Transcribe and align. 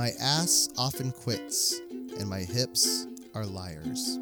My 0.00 0.12
ass 0.18 0.70
often 0.78 1.12
quits, 1.12 1.78
and 2.18 2.26
my 2.26 2.38
hips 2.38 3.06
are 3.34 3.44
liars. 3.44 4.16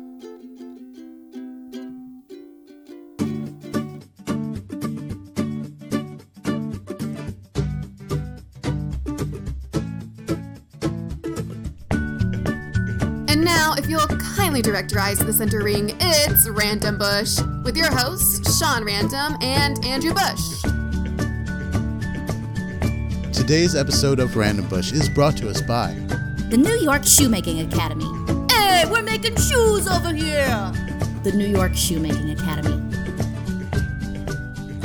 And 13.29 13.45
now, 13.45 13.74
if 13.79 13.88
you'll 13.88 14.05
kindly 14.09 14.62
direct 14.62 14.91
your 14.91 15.01
eyes 15.01 15.19
to 15.19 15.24
the 15.24 15.33
center 15.33 15.62
ring, 15.62 15.97
it's 16.01 16.48
Random 16.48 16.98
Bush 16.98 17.38
with 17.62 17.77
your 17.77 17.92
hosts, 17.92 18.59
Sean 18.59 18.84
Random 18.84 19.37
and 19.41 19.84
Andrew 19.84 20.12
Bush. 20.12 20.67
Today's 23.48 23.75
episode 23.75 24.20
of 24.20 24.37
Random 24.37 24.69
Bush 24.69 24.93
is 24.93 25.09
brought 25.09 25.34
to 25.38 25.48
us 25.48 25.62
by 25.62 25.95
The 26.51 26.59
New 26.59 26.77
York 26.77 27.06
Shoemaking 27.06 27.61
Academy. 27.61 28.05
Hey, 28.52 28.84
we're 28.91 29.01
making 29.01 29.37
shoes 29.37 29.89
over 29.89 30.12
here! 30.12 30.70
The 31.23 31.33
New 31.34 31.47
York 31.47 31.75
Shoemaking 31.75 32.29
Academy. 32.29 32.77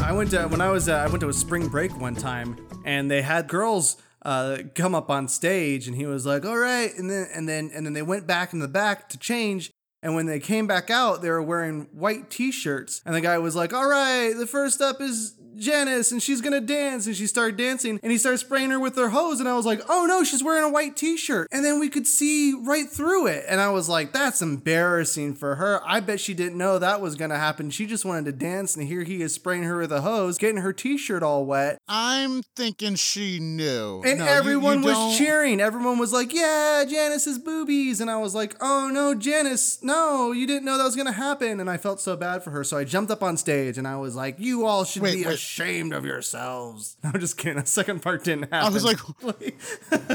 I 0.01 0.13
went 0.13 0.31
to 0.31 0.47
when 0.47 0.61
I 0.61 0.69
was 0.69 0.87
uh, 0.87 0.93
I 0.93 1.07
went 1.07 1.19
to 1.19 1.27
a 1.27 1.33
spring 1.33 1.67
break 1.67 1.99
one 1.99 2.15
time, 2.15 2.55
and 2.85 3.11
they 3.11 3.21
had 3.21 3.49
girls 3.49 4.01
uh, 4.21 4.59
come 4.75 4.95
up 4.95 5.09
on 5.09 5.27
stage, 5.27 5.85
and 5.85 5.97
he 5.97 6.05
was 6.05 6.25
like, 6.25 6.45
"All 6.45 6.57
right," 6.57 6.97
and 6.97 7.11
then 7.11 7.27
and 7.35 7.49
then 7.49 7.69
and 7.75 7.85
then 7.85 7.91
they 7.91 8.01
went 8.01 8.27
back 8.27 8.53
in 8.53 8.59
the 8.59 8.69
back 8.69 9.09
to 9.09 9.17
change. 9.17 9.71
And 10.01 10.15
when 10.15 10.25
they 10.25 10.39
came 10.39 10.67
back 10.67 10.89
out, 10.89 11.21
they 11.21 11.29
were 11.29 11.43
wearing 11.43 11.89
white 11.91 12.29
T-shirts, 12.29 13.01
and 13.05 13.13
the 13.13 13.19
guy 13.19 13.37
was 13.39 13.57
like, 13.57 13.73
"All 13.73 13.89
right, 13.89 14.33
the 14.33 14.47
first 14.47 14.79
up 14.79 15.01
is 15.01 15.35
Janice, 15.57 16.11
and 16.11 16.21
she's 16.21 16.41
gonna 16.41 16.61
dance." 16.61 17.05
And 17.07 17.15
she 17.15 17.27
started 17.27 17.57
dancing, 17.57 17.99
and 18.03 18.11
he 18.11 18.17
started 18.17 18.37
spraying 18.39 18.71
her 18.71 18.79
with 18.79 18.95
their 18.95 19.09
hose, 19.09 19.39
and 19.39 19.47
I 19.49 19.55
was 19.55 19.65
like, 19.65 19.81
"Oh 19.89 20.05
no, 20.05 20.23
she's 20.23 20.43
wearing 20.43 20.63
a 20.63 20.69
white 20.69 20.95
T-shirt!" 20.95 21.47
And 21.51 21.63
then 21.63 21.79
we 21.79 21.89
could 21.89 22.07
see 22.07 22.53
right 22.53 22.89
through 22.89 23.27
it, 23.27 23.45
and 23.47 23.61
I 23.61 23.69
was 23.69 23.89
like, 23.89 24.13
"That's 24.13 24.41
embarrassing 24.41 25.35
for 25.35 25.55
her. 25.55 25.81
I 25.85 25.99
bet 25.99 26.19
she 26.19 26.33
didn't 26.33 26.57
know 26.57 26.79
that 26.79 27.01
was 27.01 27.15
gonna 27.15 27.37
happen. 27.37 27.69
She 27.69 27.85
just 27.85 28.05
wanted 28.05 28.25
to 28.25 28.31
dance, 28.31 28.75
and 28.75 28.87
here 28.87 29.03
he 29.03 29.21
is 29.21 29.33
spraying 29.33 29.63
her 29.63 29.77
with 29.77 29.91
a 29.91 30.01
hose, 30.01 30.37
getting 30.37 30.57
her 30.57 30.73
T-shirt 30.73 31.21
all 31.23 31.45
wet, 31.45 31.77
I'm 31.87 32.41
thinking 32.55 32.95
she 32.95 33.39
knew. 33.39 34.01
and 34.05 34.19
No, 34.19 34.25
you- 34.25 34.31
everyone 34.31 34.79
you 34.81 34.85
was 34.89 34.97
don't- 34.97 35.17
cheering. 35.17 35.59
Everyone 35.61 35.97
was 35.99 36.11
like, 36.13 36.33
"Yeah, 36.33 36.83
Janice's 36.87 37.37
boobies," 37.39 38.01
and 38.01 38.09
I 38.09 38.17
was 38.17 38.33
like, 38.33 38.55
"Oh 38.61 38.89
no, 38.91 39.13
Janice, 39.13 39.79
no, 39.81 40.31
you 40.31 40.47
didn't 40.47 40.65
know 40.65 40.77
that 40.77 40.83
was 40.83 40.95
gonna 40.95 41.11
happen." 41.11 41.59
And 41.59 41.69
I 41.69 41.77
felt 41.77 42.01
so 42.01 42.15
bad 42.15 42.43
for 42.43 42.51
her, 42.51 42.63
so 42.63 42.77
I 42.77 42.83
jumped 42.83 43.11
up 43.11 43.21
on 43.23 43.37
stage 43.37 43.77
and 43.77 43.87
I 43.87 43.97
was 43.97 44.15
like, 44.15 44.35
"You 44.39 44.65
all 44.65 44.83
should 44.85 45.01
Wait, 45.01 45.15
be 45.15 45.25
wait. 45.25 45.39
Ashamed 45.43 45.93
of 45.93 46.05
yourselves." 46.05 46.97
No, 47.03 47.09
I'm 47.13 47.19
just 47.19 47.37
kidding. 47.37 47.59
The 47.59 47.65
second 47.67 48.01
part 48.01 48.23
didn't 48.23 48.43
happen. 48.51 48.67
I 48.67 48.69
was 48.69 48.83
like, 48.83 48.97
okay, 49.23 49.51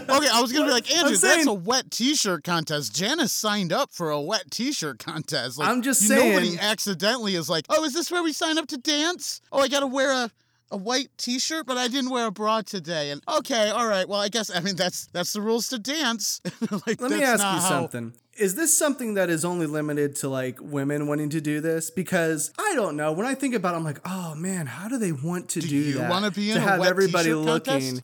I 0.07 0.41
was 0.41 0.53
gonna 0.53 0.67
be 0.67 0.73
like, 0.73 0.91
Andrew, 0.95 1.07
I'm 1.09 1.11
that's 1.13 1.21
saying- 1.21 1.49
a 1.49 1.55
wet 1.55 1.91
T-shirt 1.91 2.45
contest. 2.45 2.95
Janice 2.95 3.33
signed 3.33 3.73
up 3.73 3.91
for 3.93 4.11
a 4.11 4.21
wet 4.21 4.51
T-shirt 4.51 4.99
contest. 4.99 5.59
Like, 5.59 5.69
I'm 5.69 5.83
just 5.83 6.03
you 6.03 6.09
saying- 6.09 6.33
Nobody 6.35 6.59
accidentally 6.59 7.35
is 7.35 7.49
like, 7.49 7.65
oh, 7.69 7.85
is 7.85 7.95
this 7.95 8.11
where 8.11 8.23
we 8.23 8.33
sign 8.33 8.59
up 8.59 8.67
to 8.69 8.79
dance? 8.79 9.41
Oh, 9.53 9.61
I 9.61 9.69
gotta 9.69 9.87
wear 9.87 10.11
a. 10.13 10.31
A 10.71 10.77
white 10.77 11.09
T-shirt, 11.17 11.65
but 11.65 11.79
I 11.79 11.89
didn't 11.89 12.11
wear 12.11 12.27
a 12.27 12.31
bra 12.31 12.61
today. 12.61 13.09
And 13.11 13.23
okay, 13.39 13.71
all 13.71 13.87
right. 13.89 14.07
Well, 14.07 14.21
I 14.21 14.29
guess 14.29 14.55
I 14.55 14.61
mean 14.61 14.77
that's 14.77 15.07
that's 15.15 15.33
the 15.33 15.41
rules 15.41 15.69
to 15.69 15.79
dance. 15.79 16.43
like, 16.87 17.01
Let 17.01 17.11
me 17.11 17.21
that's 17.21 17.41
ask 17.41 17.43
you 17.43 17.63
how- 17.63 17.69
something. 17.71 18.13
Is 18.39 18.55
this 18.55 18.77
something 18.77 19.15
that 19.15 19.31
is 19.31 19.45
only 19.45 19.67
limited 19.67 20.17
to 20.17 20.29
like 20.29 20.59
women 20.61 21.07
wanting 21.07 21.31
to 21.31 21.41
do 21.41 21.61
this? 21.61 21.91
Because 21.91 22.53
I 22.59 22.73
don't 22.75 22.97
know. 22.97 23.13
When 23.13 23.27
I 23.27 23.35
think 23.35 23.55
about 23.55 23.75
it, 23.75 23.79
I'm 23.79 23.85
like, 23.85 24.01
oh 24.05 24.35
man, 24.35 24.67
how 24.67 24.89
do 24.89 24.99
they 24.99 25.13
want 25.13 25.49
to 25.51 25.61
do, 25.61 25.77
you 25.77 25.95
that? 25.95 26.11
wanna 26.11 26.31
be 26.31 26.51
in 26.51 26.57
to 26.57 26.61
have 26.61 26.83
everybody 26.83 27.35
looking. 27.35 28.03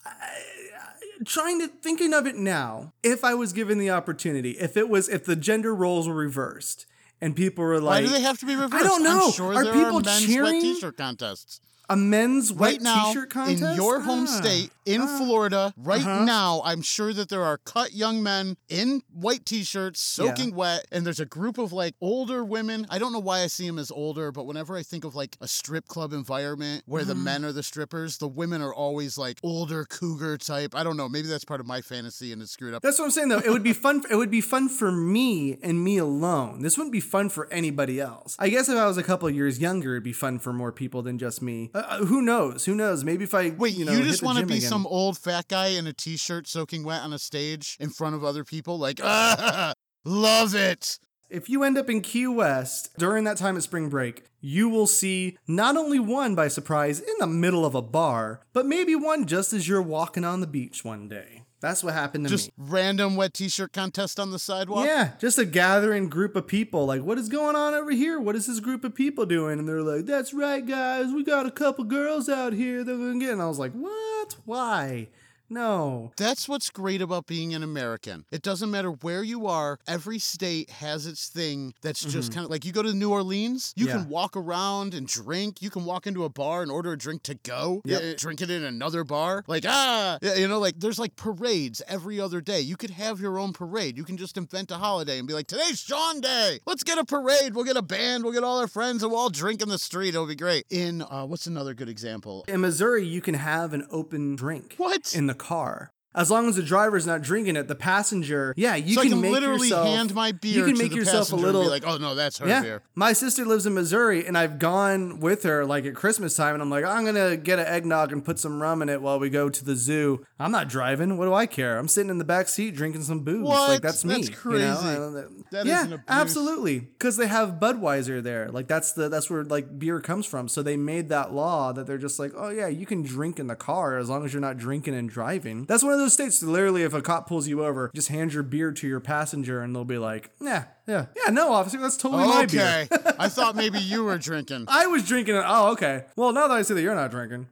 trying 1.24 1.60
to 1.60 1.68
thinking 1.68 2.12
of 2.12 2.26
it 2.26 2.36
now 2.36 2.92
if 3.02 3.24
i 3.24 3.32
was 3.34 3.52
given 3.54 3.78
the 3.78 3.88
opportunity 3.88 4.50
if 4.58 4.76
it 4.76 4.88
was 4.90 5.08
if 5.08 5.24
the 5.24 5.36
gender 5.36 5.74
roles 5.74 6.06
were 6.06 6.14
reversed 6.14 6.86
and 7.24 7.34
people 7.34 7.64
were 7.64 7.80
like, 7.80 8.02
Why 8.02 8.06
do 8.06 8.08
they 8.08 8.20
have 8.20 8.38
to 8.40 8.46
be 8.46 8.54
reversed? 8.54 8.84
I 8.84 8.86
don't 8.86 9.02
know. 9.02 9.30
Sure 9.30 9.54
Are 9.54 9.64
there 9.64 9.72
people 9.72 9.98
are 9.98 10.20
cheering? 10.20 10.52
wet 10.54 10.62
T-shirt 10.62 10.96
contests. 10.96 11.60
A 11.88 11.96
men's 11.96 12.50
right 12.52 12.60
white 12.74 12.80
now 12.82 13.06
t-shirt 13.08 13.30
contest 13.30 13.62
in 13.62 13.76
your 13.76 14.00
home 14.00 14.26
Ah. 14.28 14.40
state 14.40 14.70
in 14.86 15.02
Ah. 15.02 15.18
Florida 15.18 15.74
right 15.76 16.00
Uh-huh. 16.00 16.24
now 16.24 16.62
I'm 16.64 16.82
sure 16.82 17.12
that 17.12 17.28
there 17.28 17.42
are 17.42 17.58
cut 17.58 17.92
young 17.94 18.22
men 18.22 18.56
in 18.68 19.02
white 19.12 19.44
t-shirts 19.46 20.00
soaking 20.00 20.54
wet 20.54 20.86
and 20.92 21.04
there's 21.06 21.20
a 21.20 21.24
group 21.26 21.58
of 21.58 21.72
like 21.72 21.94
older 22.00 22.44
women 22.44 22.86
I 22.90 22.98
don't 22.98 23.12
know 23.12 23.18
why 23.18 23.40
I 23.42 23.46
see 23.48 23.66
them 23.66 23.78
as 23.78 23.90
older 23.90 24.32
but 24.32 24.46
whenever 24.46 24.76
I 24.76 24.82
think 24.82 25.04
of 25.04 25.14
like 25.14 25.36
a 25.40 25.48
strip 25.48 25.86
club 25.88 26.12
environment 26.12 26.82
where 26.86 27.04
the 27.04 27.14
Mm-hmm. 27.14 27.24
men 27.24 27.44
are 27.44 27.52
the 27.52 27.62
strippers 27.62 28.18
the 28.18 28.28
women 28.28 28.60
are 28.62 28.74
always 28.74 29.16
like 29.18 29.38
older 29.42 29.84
cougar 29.84 30.36
type 30.38 30.74
I 30.74 30.82
don't 30.84 30.96
know 30.96 31.08
maybe 31.08 31.28
that's 31.28 31.44
part 31.44 31.60
of 31.60 31.66
my 31.66 31.80
fantasy 31.80 32.32
and 32.32 32.42
it's 32.42 32.50
screwed 32.52 32.74
up 32.74 32.82
That's 32.82 32.98
what 32.98 33.04
I'm 33.06 33.10
saying 33.10 33.28
though. 33.28 33.38
It 33.38 33.50
would 33.50 33.62
be 33.62 33.72
fun. 33.84 34.02
It 34.10 34.16
would 34.16 34.30
be 34.30 34.40
fun 34.40 34.68
for 34.68 34.90
me 34.90 35.58
and 35.62 35.82
me 35.84 35.98
alone. 35.98 36.62
This 36.62 36.76
wouldn't 36.76 36.92
be 36.92 37.00
fun 37.00 37.28
for 37.28 37.46
anybody 37.52 38.00
else. 38.00 38.36
I 38.38 38.48
guess 38.48 38.68
if 38.68 38.76
I 38.76 38.86
was 38.86 38.96
a 38.98 39.02
couple 39.02 39.28
years 39.30 39.58
younger, 39.58 39.92
it'd 39.92 40.02
be 40.02 40.12
fun 40.12 40.38
for 40.38 40.52
more 40.52 40.72
people 40.72 41.02
than 41.02 41.18
just 41.18 41.42
me. 41.42 41.70
Uh, 41.74 41.82
Uh, 41.88 42.04
who 42.06 42.22
knows? 42.22 42.64
Who 42.66 42.74
knows? 42.74 43.04
Maybe 43.04 43.24
if 43.24 43.34
I 43.34 43.50
Wait, 43.50 43.72
you 43.74 43.80
you, 43.80 43.84
know, 43.86 43.92
hit 43.92 44.04
just 44.04 44.22
want 44.22 44.38
to 44.38 44.46
be 44.46 44.58
again. 44.58 44.68
some 44.68 44.86
old 44.86 45.18
fat 45.18 45.48
guy 45.48 45.68
in 45.68 45.86
a 45.86 45.92
t-shirt 45.92 46.46
soaking 46.46 46.84
wet 46.84 47.02
on 47.02 47.12
a 47.12 47.18
stage 47.18 47.76
in 47.80 47.90
front 47.90 48.14
of 48.14 48.24
other 48.24 48.44
people? 48.44 48.78
Like, 48.78 49.00
ah, 49.02 49.74
love 50.04 50.54
it. 50.54 50.98
If 51.30 51.48
you 51.48 51.64
end 51.64 51.76
up 51.76 51.90
in 51.90 52.00
Key 52.00 52.28
West 52.28 52.90
during 52.96 53.24
that 53.24 53.38
time 53.38 53.56
of 53.56 53.62
spring 53.64 53.88
break, 53.88 54.22
you 54.40 54.68
will 54.68 54.86
see 54.86 55.36
not 55.48 55.76
only 55.76 55.98
one 55.98 56.34
by 56.36 56.46
surprise 56.48 57.00
in 57.00 57.14
the 57.18 57.26
middle 57.26 57.64
of 57.64 57.74
a 57.74 57.82
bar, 57.82 58.42
but 58.52 58.66
maybe 58.66 58.94
one 58.94 59.24
just 59.26 59.52
as 59.52 59.66
you're 59.66 59.82
walking 59.82 60.24
on 60.24 60.40
the 60.40 60.46
beach 60.46 60.84
one 60.84 61.08
day. 61.08 61.42
That's 61.64 61.82
what 61.82 61.94
happened 61.94 62.24
to 62.24 62.30
Just 62.30 62.48
me. 62.48 62.66
random 62.68 63.16
wet 63.16 63.34
t-shirt 63.34 63.72
contest 63.72 64.20
on 64.20 64.30
the 64.30 64.38
sidewalk. 64.38 64.86
Yeah, 64.86 65.12
just 65.18 65.38
a 65.38 65.44
gathering 65.44 66.08
group 66.08 66.36
of 66.36 66.46
people. 66.46 66.84
Like, 66.86 67.02
what 67.02 67.18
is 67.18 67.28
going 67.28 67.56
on 67.56 67.74
over 67.74 67.90
here? 67.90 68.20
What 68.20 68.36
is 68.36 68.46
this 68.46 68.60
group 68.60 68.84
of 68.84 68.94
people 68.94 69.24
doing? 69.26 69.58
And 69.58 69.68
they're 69.68 69.82
like, 69.82 70.04
that's 70.06 70.34
right, 70.34 70.64
guys. 70.64 71.12
We 71.12 71.24
got 71.24 71.46
a 71.46 71.50
couple 71.50 71.84
girls 71.84 72.28
out 72.28 72.52
here 72.52 72.84
that 72.84 72.98
we're 72.98 73.08
gonna 73.12 73.18
get. 73.18 73.30
And 73.32 73.42
I 73.42 73.46
was 73.48 73.58
like, 73.58 73.72
what? 73.72 74.36
Why? 74.44 75.08
No. 75.54 76.12
That's 76.16 76.48
what's 76.48 76.68
great 76.70 77.00
about 77.00 77.26
being 77.26 77.54
an 77.54 77.62
American. 77.62 78.24
It 78.32 78.42
doesn't 78.42 78.70
matter 78.70 78.90
where 78.90 79.22
you 79.22 79.46
are, 79.46 79.78
every 79.86 80.18
state 80.18 80.68
has 80.70 81.06
its 81.06 81.28
thing 81.28 81.74
that's 81.80 82.04
just 82.04 82.32
kind 82.32 82.44
of 82.44 82.50
like 82.50 82.64
you 82.64 82.72
go 82.72 82.82
to 82.82 82.92
New 82.92 83.10
Orleans, 83.10 83.72
you 83.76 83.84
Mm-hmm. 83.86 83.96
Yeah. 83.98 84.02
can 84.04 84.08
walk 84.10 84.36
around 84.36 84.94
and 84.94 85.06
drink. 85.06 85.60
You 85.60 85.68
can 85.70 85.84
walk 85.84 86.06
into 86.06 86.24
a 86.24 86.28
bar 86.30 86.62
and 86.62 86.70
order 86.70 86.92
a 86.92 86.98
drink 86.98 87.22
to 87.24 87.34
go, 87.34 87.82
Yep. 87.84 88.02
uh, 88.02 88.14
drink 88.16 88.40
it 88.40 88.50
in 88.50 88.64
another 88.64 89.04
bar. 89.04 89.44
Like, 89.46 89.64
ah, 89.66 90.18
you 90.22 90.48
know, 90.48 90.58
like 90.58 90.80
there's 90.80 90.98
like 90.98 91.14
parades 91.16 91.82
every 91.86 92.18
other 92.18 92.40
day. 92.40 92.60
You 92.60 92.76
could 92.76 92.90
have 92.90 93.20
your 93.20 93.38
own 93.38 93.52
parade. 93.52 93.96
You 93.96 94.04
can 94.04 94.16
just 94.16 94.36
invent 94.38 94.70
a 94.70 94.76
holiday 94.76 95.18
and 95.18 95.28
be 95.28 95.34
like, 95.34 95.46
today's 95.46 95.80
Sean 95.80 96.20
Day. 96.20 96.58
Let's 96.66 96.82
get 96.82 96.98
a 96.98 97.04
parade. 97.04 97.54
We'll 97.54 97.64
get 97.66 97.76
a 97.76 97.82
band. 97.82 98.24
We'll 98.24 98.32
get 98.32 98.42
all 98.42 98.58
our 98.58 98.66
friends 98.68 99.02
and 99.02 99.12
we'll 99.12 99.20
all 99.20 99.30
drink 99.30 99.62
in 99.62 99.68
the 99.68 99.78
street. 99.78 100.08
It'll 100.14 100.26
be 100.26 100.34
great. 100.34 100.64
In, 100.70 101.02
uh, 101.02 101.26
what's 101.26 101.46
another 101.46 101.74
good 101.74 101.88
example? 101.90 102.44
In 102.48 102.62
Missouri, 102.62 103.04
you 103.06 103.20
can 103.20 103.34
have 103.34 103.72
an 103.74 103.86
open 103.90 104.34
drink. 104.34 104.74
What? 104.78 105.14
In 105.14 105.26
the 105.26 105.34
car. 105.44 105.93
As 106.14 106.30
long 106.30 106.48
as 106.48 106.56
the 106.56 106.62
driver's 106.62 107.06
not 107.06 107.22
drinking 107.22 107.56
it, 107.56 107.66
the 107.66 107.74
passenger, 107.74 108.54
yeah, 108.56 108.76
you 108.76 108.94
so 108.94 109.02
can, 109.02 109.10
can 109.10 109.20
make 109.20 109.32
literally 109.32 109.68
yourself, 109.68 109.88
hand 109.88 110.14
my 110.14 110.32
beer 110.32 110.58
You 110.58 110.64
can 110.64 110.74
to 110.74 110.82
make 110.82 110.92
the 110.92 110.98
yourself 110.98 111.32
a 111.32 111.36
little 111.36 111.68
like, 111.68 111.84
oh 111.86 111.96
no, 111.96 112.14
that's 112.14 112.38
her 112.38 112.48
yeah. 112.48 112.62
beer. 112.62 112.82
My 112.94 113.12
sister 113.12 113.44
lives 113.44 113.66
in 113.66 113.74
Missouri, 113.74 114.26
and 114.26 114.38
I've 114.38 114.58
gone 114.58 115.20
with 115.20 115.42
her 115.42 115.64
like 115.64 115.84
at 115.86 115.94
Christmas 115.94 116.36
time, 116.36 116.54
and 116.54 116.62
I'm 116.62 116.70
like, 116.70 116.84
I'm 116.84 117.04
gonna 117.04 117.36
get 117.36 117.58
an 117.58 117.66
eggnog 117.66 118.12
and 118.12 118.24
put 118.24 118.38
some 118.38 118.62
rum 118.62 118.82
in 118.82 118.88
it 118.88 119.02
while 119.02 119.18
we 119.18 119.30
go 119.30 119.48
to 119.48 119.64
the 119.64 119.74
zoo. 119.74 120.24
I'm 120.38 120.52
not 120.52 120.68
driving. 120.68 121.16
What 121.16 121.26
do 121.26 121.34
I 121.34 121.46
care? 121.46 121.78
I'm 121.78 121.88
sitting 121.88 122.10
in 122.10 122.18
the 122.18 122.24
back 122.24 122.48
seat 122.48 122.74
drinking 122.74 123.02
some 123.02 123.20
booze. 123.20 123.44
What? 123.46 123.68
Like 123.70 123.82
that's 123.82 124.04
me. 124.04 124.14
That's 124.14 124.28
you 124.28 124.34
know? 124.34 124.40
crazy. 124.40 124.64
I 124.64 124.94
don't- 124.94 125.50
That 125.50 125.66
is 125.66 125.66
yeah, 125.66 125.96
absolutely. 126.08 126.80
Because 126.80 127.16
they 127.16 127.26
have 127.26 127.54
Budweiser 127.60 128.22
there. 128.22 128.50
Like 128.50 128.68
that's 128.68 128.92
the 128.92 129.08
that's 129.08 129.30
where 129.30 129.44
like 129.44 129.78
beer 129.78 130.00
comes 130.00 130.26
from. 130.26 130.48
So 130.48 130.62
they 130.62 130.76
made 130.76 131.08
that 131.08 131.32
law 131.32 131.72
that 131.72 131.86
they're 131.86 131.98
just 131.98 132.18
like, 132.18 132.32
oh 132.36 132.50
yeah, 132.50 132.68
you 132.68 132.86
can 132.86 133.02
drink 133.02 133.38
in 133.38 133.46
the 133.46 133.56
car 133.56 133.96
as 133.98 134.08
long 134.08 134.24
as 134.24 134.32
you're 134.32 134.40
not 134.40 134.58
drinking 134.58 134.94
and 134.94 135.08
driving. 135.08 135.64
That's 135.64 135.82
one 135.82 135.92
of 135.92 135.98
those 135.98 136.03
states. 136.10 136.42
Literally, 136.42 136.82
if 136.82 136.94
a 136.94 137.02
cop 137.02 137.28
pulls 137.28 137.48
you 137.48 137.64
over, 137.64 137.90
just 137.94 138.08
hand 138.08 138.32
your 138.32 138.42
beer 138.42 138.72
to 138.72 138.86
your 138.86 139.00
passenger, 139.00 139.60
and 139.60 139.74
they'll 139.74 139.84
be 139.84 139.98
like, 139.98 140.30
yeah, 140.40 140.64
yeah, 140.86 141.06
yeah, 141.16 141.30
no, 141.30 141.52
officer, 141.52 141.78
that's 141.78 141.96
totally 141.96 142.24
my 142.24 142.46
beer. 142.46 142.86
Okay. 142.90 143.10
I 143.18 143.28
thought 143.28 143.56
maybe 143.56 143.78
you 143.78 144.04
were 144.04 144.18
drinking. 144.18 144.66
I 144.68 144.86
was 144.86 145.06
drinking 145.06 145.36
it. 145.36 145.44
Oh, 145.46 145.72
okay. 145.72 146.04
Well, 146.16 146.32
now 146.32 146.48
that 146.48 146.54
I 146.54 146.62
see 146.62 146.74
that 146.74 146.82
you're 146.82 146.94
not 146.94 147.10
drinking. 147.10 147.48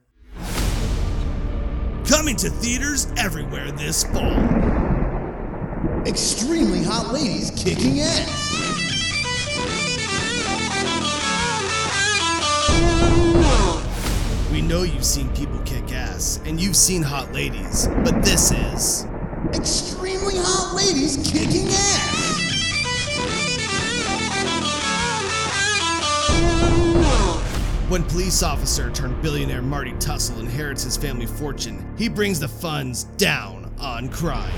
Coming 2.09 2.37
to 2.37 2.51
theaters 2.51 3.07
everywhere 3.17 3.71
this 3.73 4.05
fall. 4.05 4.37
Extremely 6.07 6.83
hot 6.83 7.13
ladies 7.13 7.51
kicking 7.53 8.01
ass. 8.01 8.62
Know 14.63 14.83
you've 14.83 15.05
seen 15.05 15.29
people 15.35 15.59
kick 15.61 15.93
ass, 15.93 16.41
and 16.45 16.61
you've 16.61 16.77
seen 16.77 17.03
hot 17.03 17.33
ladies, 17.33 17.89
but 18.05 18.23
this 18.23 18.51
is. 18.53 19.07
Extremely 19.55 20.35
hot 20.37 20.75
ladies 20.77 21.17
kicking 21.31 21.67
ass. 21.69 22.19
When 27.89 28.03
police 28.05 28.43
officer 28.43 28.91
turned 28.91 29.21
billionaire 29.21 29.61
Marty 29.61 29.93
Tussle 29.99 30.41
inherits 30.41 30.83
his 30.83 30.97
family 30.97 31.27
fortune, 31.27 31.85
he 31.99 32.09
brings 32.09 32.41
the 32.41 32.49
funds 32.49 33.05
down 33.19 33.71
on 33.79 34.09
crime. 34.09 34.53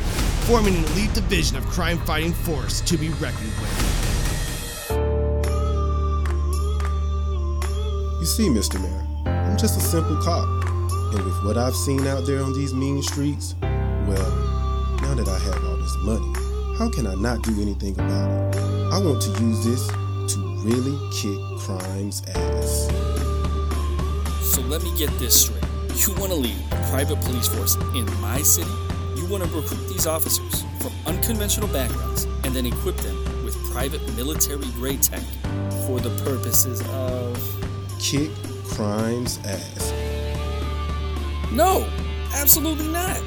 forming 0.45 0.77
an 0.77 0.85
elite 0.93 1.13
division 1.15 1.57
of 1.57 1.65
crime 1.67 1.99
fighting 2.01 2.33
force 2.33 2.83
to 2.83 2.99
be 2.99 3.09
reckoned 3.09 3.53
with. 3.61 3.91
You 8.21 8.27
see, 8.27 8.49
Mr. 8.49 8.81
Mayor, 8.81 9.04
I'm 9.55 9.61
just 9.61 9.79
a 9.79 9.81
simple 9.81 10.17
cop. 10.17 10.49
And 11.15 11.25
with 11.25 11.45
what 11.45 11.57
I've 11.57 11.77
seen 11.77 12.05
out 12.09 12.27
there 12.27 12.43
on 12.43 12.55
these 12.55 12.75
mean 12.75 13.01
streets, 13.05 13.55
well, 13.63 14.31
now 15.01 15.15
that 15.15 15.29
I 15.29 15.39
have 15.39 15.65
all 15.65 15.77
this 15.77 15.97
money, 15.99 16.77
how 16.77 16.91
can 16.91 17.07
I 17.07 17.15
not 17.15 17.41
do 17.43 17.63
anything 17.63 17.95
about 17.95 18.57
it? 18.57 18.57
I 18.93 18.99
want 18.99 19.23
to 19.23 19.31
use 19.41 19.65
this 19.65 19.87
to 19.87 20.41
really 20.65 20.99
kick 21.13 21.39
crime's 21.61 22.21
ass. 22.35 22.89
So 24.43 24.61
let 24.63 24.83
me 24.83 24.93
get 24.99 25.17
this 25.21 25.43
straight. 25.43 25.63
You 26.05 26.13
want 26.19 26.33
to 26.33 26.37
lead 26.37 26.57
a 26.73 26.89
private 26.91 27.21
police 27.21 27.47
force 27.47 27.77
in 27.95 28.07
my 28.21 28.43
city? 28.43 28.73
You 29.15 29.25
want 29.27 29.45
to 29.45 29.51
recruit 29.51 29.87
these 29.87 30.09
officers 30.09 30.65
from 30.81 30.91
unconventional 31.07 31.69
backgrounds 31.69 32.25
and 32.43 32.57
then 32.57 32.67
equip 32.67 32.97
them 32.97 33.45
with 33.45 33.55
private 33.71 34.03
military 34.17 34.67
grade 34.73 35.01
tech 35.01 35.23
for 35.87 36.01
the 36.01 36.11
purposes 36.25 36.81
of. 36.89 37.39
Kick 38.01 38.33
crime's 38.75 39.39
ass. 39.47 39.93
No, 41.53 41.89
absolutely 42.35 42.89
not. 42.89 43.23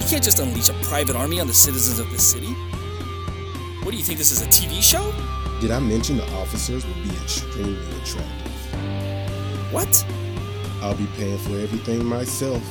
You 0.00 0.06
can't 0.06 0.24
just 0.24 0.40
unleash 0.40 0.68
a 0.68 0.72
private 0.82 1.14
army 1.14 1.38
on 1.38 1.46
the 1.46 1.54
citizens 1.54 2.00
of 2.00 2.10
this 2.10 2.28
city. 2.28 2.52
What 3.84 3.92
do 3.92 3.96
you 3.96 4.02
think 4.02 4.18
this 4.18 4.32
is 4.32 4.42
a 4.42 4.46
TV 4.46 4.82
show? 4.82 5.12
Did 5.60 5.70
I 5.70 5.78
mention 5.78 6.16
the 6.16 6.28
officers 6.34 6.84
will 6.84 6.94
be 6.94 7.10
extremely 7.22 7.78
attractive? 8.02 8.52
What? 9.72 10.04
I'll 10.82 10.96
be 10.96 11.06
paying 11.16 11.38
for 11.38 11.58
everything 11.58 12.04
myself. 12.04 12.62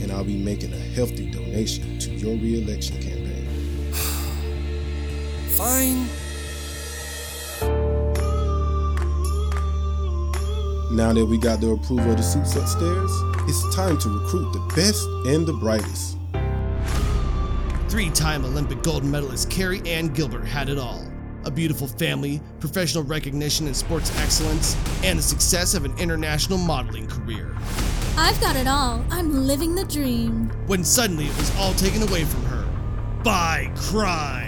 And 0.00 0.10
I'll 0.10 0.24
be 0.24 0.36
making 0.36 0.72
a 0.72 0.76
healthy 0.76 1.30
donation 1.30 1.98
to 2.00 2.10
your 2.10 2.36
re-election 2.36 3.00
campaign. 3.00 3.92
Fine. 5.56 6.27
Now 10.90 11.12
that 11.12 11.26
we 11.26 11.36
got 11.36 11.60
the 11.60 11.70
approval 11.70 12.12
of 12.12 12.16
the 12.16 12.22
suits 12.22 12.56
upstairs, 12.56 13.10
it's 13.46 13.76
time 13.76 13.98
to 13.98 14.08
recruit 14.08 14.52
the 14.52 14.74
best 14.74 15.06
and 15.26 15.46
the 15.46 15.52
brightest. 15.52 16.16
Three 17.90 18.08
time 18.10 18.44
Olympic 18.44 18.82
gold 18.82 19.04
medalist 19.04 19.50
Carrie 19.50 19.82
Ann 19.86 20.08
Gilbert 20.08 20.46
had 20.46 20.70
it 20.70 20.78
all 20.78 21.06
a 21.44 21.50
beautiful 21.50 21.86
family, 21.86 22.40
professional 22.60 23.04
recognition 23.04 23.66
in 23.66 23.74
sports 23.74 24.14
excellence, 24.18 24.76
and 25.02 25.18
the 25.18 25.22
success 25.22 25.74
of 25.74 25.84
an 25.84 25.96
international 25.98 26.58
modeling 26.58 27.06
career. 27.06 27.54
I've 28.16 28.38
got 28.40 28.56
it 28.56 28.66
all. 28.66 29.04
I'm 29.10 29.46
living 29.46 29.74
the 29.74 29.84
dream. 29.84 30.50
When 30.66 30.84
suddenly 30.84 31.26
it 31.26 31.36
was 31.36 31.56
all 31.56 31.72
taken 31.74 32.02
away 32.02 32.24
from 32.24 32.44
her 32.46 32.66
by 33.22 33.70
crime. 33.76 34.47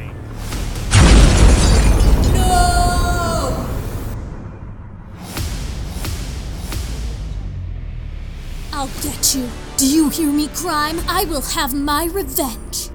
You. 9.35 9.49
Do 9.77 9.87
you 9.87 10.09
hear 10.09 10.32
me, 10.32 10.49
crime? 10.49 10.99
I 11.06 11.25
will 11.27 11.43
have 11.43 11.73
my 11.73 12.06
revenge. 12.06 12.91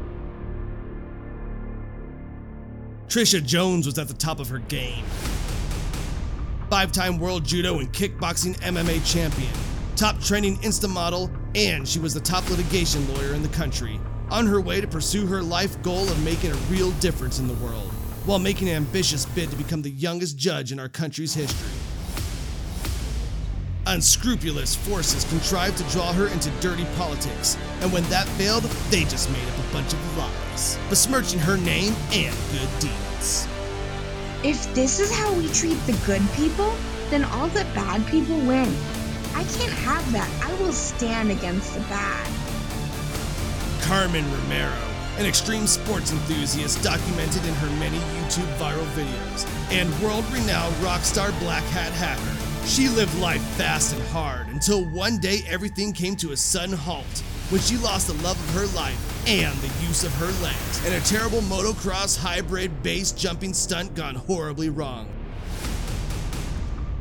Trisha 3.08 3.42
Jones 3.46 3.86
was 3.86 3.98
at 3.98 4.10
the 4.10 4.14
top 4.14 4.42
of 4.42 4.50
her 4.50 4.60
game. 4.60 5.06
Five 6.70 6.92
time 6.92 7.20
world 7.20 7.46
judo 7.46 7.80
and 7.80 7.94
kickboxing 7.94 8.60
MMA 8.60 9.10
champion, 9.10 9.52
top 9.96 10.20
training 10.20 10.58
Insta 10.58 10.90
model, 10.90 11.32
and 11.54 11.88
she 11.88 12.00
was 12.00 12.14
the 12.14 12.20
top 12.20 12.50
litigation 12.50 13.08
lawyer 13.14 13.34
in 13.34 13.42
the 13.42 13.50
country, 13.50 14.00
on 14.30 14.46
her 14.46 14.60
way 14.60 14.82
to 14.82 14.88
pursue 14.88 15.26
her 15.28 15.42
life 15.42 15.82
goal 15.84 16.04
of 16.10 16.24
making 16.26 16.52
a 16.52 16.56
real 16.70 16.92
difference 16.94 17.40
in 17.40 17.48
the 17.48 17.54
world, 17.66 17.90
while 18.26 18.40
making 18.40 18.68
an 18.68 18.76
ambitious 18.76 19.26
bid 19.28 19.50
to 19.52 19.56
become 19.56 19.82
the 19.82 19.92
youngest 19.92 20.38
judge 20.38 20.74
in 20.74 20.80
our 20.82 20.90
country's 20.90 21.34
history. 21.34 21.75
Unscrupulous 23.88 24.76
forces 24.76 25.26
contrived 25.26 25.78
to 25.78 25.84
draw 25.92 26.12
her 26.12 26.28
into 26.30 26.50
dirty 26.60 26.86
politics, 26.98 27.56
and 27.82 27.94
when 27.94 28.04
that 28.06 28.28
failed, 28.30 28.64
they 28.90 29.04
just 29.04 29.30
made 29.30 29.48
up 29.48 29.60
a 29.60 29.74
bunch 29.74 29.94
of 29.94 30.18
lies, 30.18 30.80
besmirching 30.90 31.40
her 31.40 31.56
name 31.58 31.94
and 32.12 32.36
good 32.52 32.70
deeds. 32.80 33.48
If 34.44 34.74
this 34.74 35.00
is 35.00 35.12
how 35.12 35.32
we 35.36 35.48
treat 35.50 35.78
the 35.86 35.94
good 36.04 36.24
people, 36.34 36.74
then 37.12 37.26
all 37.26 37.48
the 37.50 37.64
bad 37.76 38.04
people 38.08 38.38
win. 38.40 38.74
I 39.36 39.44
can't 39.44 39.72
have 39.72 40.12
that. 40.14 40.30
I 40.44 40.52
will 40.64 40.74
stand 40.74 41.30
against 41.30 41.76
the 41.76 41.82
bad. 41.82 42.28
Carmen 43.82 44.26
Romero, 44.34 44.74
an 45.20 45.28
extreme 45.28 45.68
sports 45.68 46.12
enthusiast 46.12 46.82
documented 46.82 47.46
in 47.46 47.54
her 47.54 47.70
many 47.80 48.00
YouTube 48.00 48.52
viral 48.58 48.88
videos, 48.96 49.46
and 49.72 49.94
world 50.02 50.26
renowned 50.34 50.76
rock 50.78 51.02
star 51.02 51.32
black 51.34 51.64
hat 51.66 51.92
hacker. 51.92 52.45
She 52.66 52.90
lived 52.90 53.16
life 53.20 53.44
fast 53.58 53.94
and 53.96 54.02
hard 54.08 54.48
until 54.48 54.84
one 54.90 55.20
day 55.20 55.44
everything 55.48 55.94
came 55.94 56.16
to 56.18 56.32
a 56.32 56.38
sudden 56.38 56.76
halt 56.76 57.06
when 57.50 57.62
she 57.62 57.78
lost 57.78 58.08
the 58.08 58.14
love 58.24 58.38
of 58.38 58.56
her 58.56 58.76
life 58.76 59.28
and 59.28 59.56
the 59.60 59.86
use 59.88 60.04
of 60.04 60.12
her 60.16 60.32
legs 60.44 60.86
in 60.86 60.94
a 60.94 61.00
terrible 61.02 61.42
motocross 61.42 62.18
hybrid 62.18 62.82
base 62.82 63.12
jumping 63.12 63.54
stunt 63.54 63.94
gone 63.94 64.16
horribly 64.16 64.70
wrong. 64.70 65.08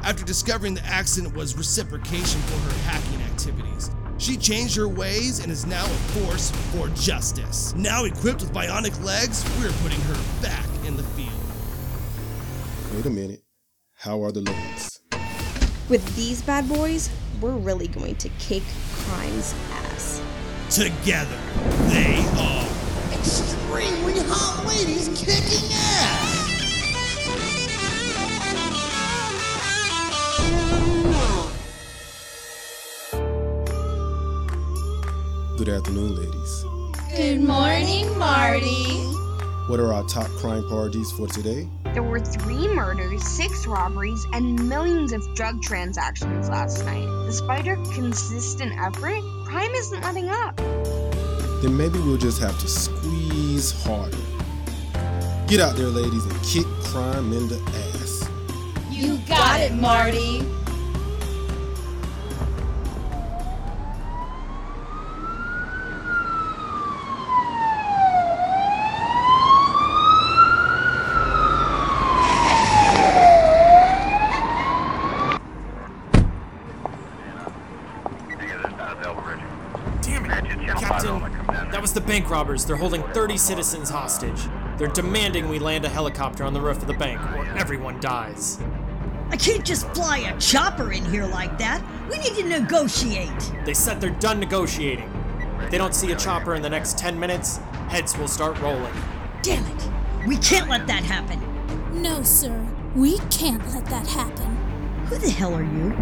After 0.02 0.22
discovering 0.22 0.75
the 0.75 0.84
accident 0.84 1.34
was 1.34 1.56
reciprocation 1.56 2.43
for 2.43 2.58
her 2.58 2.90
hacking 2.90 3.22
activities, 3.22 3.90
she 4.19 4.37
changed 4.37 4.76
her 4.76 4.87
ways 4.87 5.38
and 5.38 5.50
is 5.50 5.64
now 5.64 5.87
a 5.87 5.99
force 6.12 6.50
for 6.72 6.88
justice. 6.90 7.75
Now 7.75 8.05
equipped 8.05 8.43
with 8.43 8.52
bionic 8.52 9.02
legs, 9.02 9.43
we're 9.58 9.72
putting 9.82 10.00
her 10.02 10.43
back 10.43 10.69
in 10.87 10.96
the 10.99 11.02
field. 11.02 11.32
Wait 12.94 13.06
a 13.06 13.11
minute. 13.11 13.43
How 13.94 14.22
are 14.22 14.31
the 14.31 14.43
legs? 14.43 14.94
With 15.88 16.16
these 16.16 16.40
bad 16.40 16.69
boys, 16.69 17.10
we're 17.40 17.52
really 17.52 17.88
going 17.88 18.16
to 18.16 18.28
kick 18.38 18.62
crime's 19.04 19.54
ass. 19.72 20.22
Together, 20.70 21.38
they 21.88 22.25
are 22.38 22.64
Extremely 23.12 24.20
hot 24.26 24.64
ladies 24.66 25.08
kicking 25.08 25.70
ass! 25.72 26.44
Good 35.56 35.68
afternoon, 35.68 36.16
ladies. 36.16 36.64
Good 37.16 37.40
morning, 37.40 38.18
Marty. 38.18 39.13
What 39.66 39.80
are 39.80 39.94
our 39.94 40.04
top 40.04 40.26
crime 40.33 40.62
priorities 40.68 41.11
for 41.12 41.26
today? 41.26 41.66
There 41.94 42.02
were 42.02 42.21
three 42.21 42.68
murders, 42.68 43.26
six 43.26 43.66
robberies, 43.66 44.26
and 44.35 44.68
millions 44.68 45.11
of 45.14 45.23
drug 45.35 45.62
transactions 45.62 46.50
last 46.50 46.85
night. 46.85 47.06
Despite 47.25 47.66
our 47.68 47.76
consistent 47.94 48.75
effort, 48.78 49.23
crime 49.47 49.71
isn't 49.71 50.02
letting 50.02 50.28
up. 50.28 50.54
Then 51.62 51.78
maybe 51.78 51.99
we'll 51.99 52.18
just 52.18 52.42
have 52.42 52.61
to 52.61 52.68
squeeze 52.68 53.73
harder. 53.85 54.18
Get 55.47 55.61
out 55.61 55.76
there, 55.76 55.87
ladies, 55.87 56.26
and 56.26 56.42
kick 56.42 56.66
crime 56.83 57.33
in 57.33 57.49
the 57.49 57.56
ass. 57.94 58.28
You 58.90 59.16
got 59.26 59.61
it, 59.61 59.73
Marty. 59.73 60.42
Robbers. 82.35 82.64
They're 82.64 82.75
holding 82.75 83.05
30 83.12 83.37
citizens 83.37 83.88
hostage. 83.88 84.49
They're 84.76 84.88
demanding 84.88 85.49
we 85.49 85.61
land 85.61 85.85
a 85.85 85.88
helicopter 85.88 86.43
on 86.43 86.53
the 86.53 86.61
roof 86.61 86.79
of 86.79 86.88
the 86.88 86.95
bank, 86.95 87.21
or 87.37 87.47
everyone 87.57 88.00
dies. 88.00 88.59
I 89.31 89.37
can't 89.37 89.64
just 89.64 89.87
fly 89.91 90.19
a 90.19 90.41
chopper 90.41 90.91
in 90.91 91.05
here 91.05 91.26
like 91.26 91.57
that. 91.59 91.81
We 92.11 92.19
need 92.19 92.35
to 92.35 92.43
negotiate. 92.43 93.53
They 93.64 93.73
said 93.73 94.00
they're 94.00 94.19
done 94.19 94.41
negotiating. 94.41 95.09
If 95.61 95.71
they 95.71 95.79
don't 95.79 95.95
see 95.95 96.11
a 96.11 96.17
chopper 96.17 96.57
in 96.57 96.62
the 96.62 96.69
next 96.69 96.99
10 96.99 97.21
minutes, 97.21 97.59
heads 97.88 98.19
will 98.19 98.26
start 98.26 98.59
rolling. 98.59 98.93
Damn 99.43 99.64
it. 99.67 99.88
We 100.26 100.37
can't 100.38 100.69
let 100.69 100.88
that 100.88 101.05
happen. 101.05 101.41
No, 102.03 102.25
sir. 102.25 102.67
We 102.97 103.19
can't 103.31 103.64
let 103.73 103.87
that 103.87 104.09
happen. 104.09 104.57
Who 105.07 105.19
the 105.19 105.31
hell 105.31 105.55
are 105.55 105.62
you? 105.62 105.93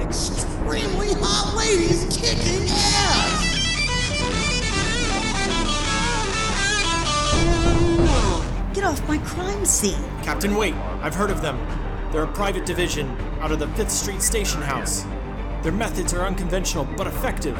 Extremely 0.00 1.12
hot 1.20 1.54
ladies 1.54 2.06
kicking 2.16 2.66
ass! 2.70 3.27
Off 8.88 9.06
my 9.06 9.18
crime 9.18 9.66
scene. 9.66 10.02
Captain, 10.22 10.54
wait. 10.54 10.74
I've 11.02 11.14
heard 11.14 11.30
of 11.30 11.42
them. 11.42 11.58
They're 12.10 12.22
a 12.22 12.32
private 12.32 12.64
division 12.64 13.14
out 13.40 13.52
of 13.52 13.58
the 13.58 13.66
5th 13.66 13.90
Street 13.90 14.22
Station 14.22 14.62
House. 14.62 15.04
Their 15.62 15.72
methods 15.72 16.14
are 16.14 16.26
unconventional 16.26 16.88
but 16.96 17.06
effective. 17.06 17.58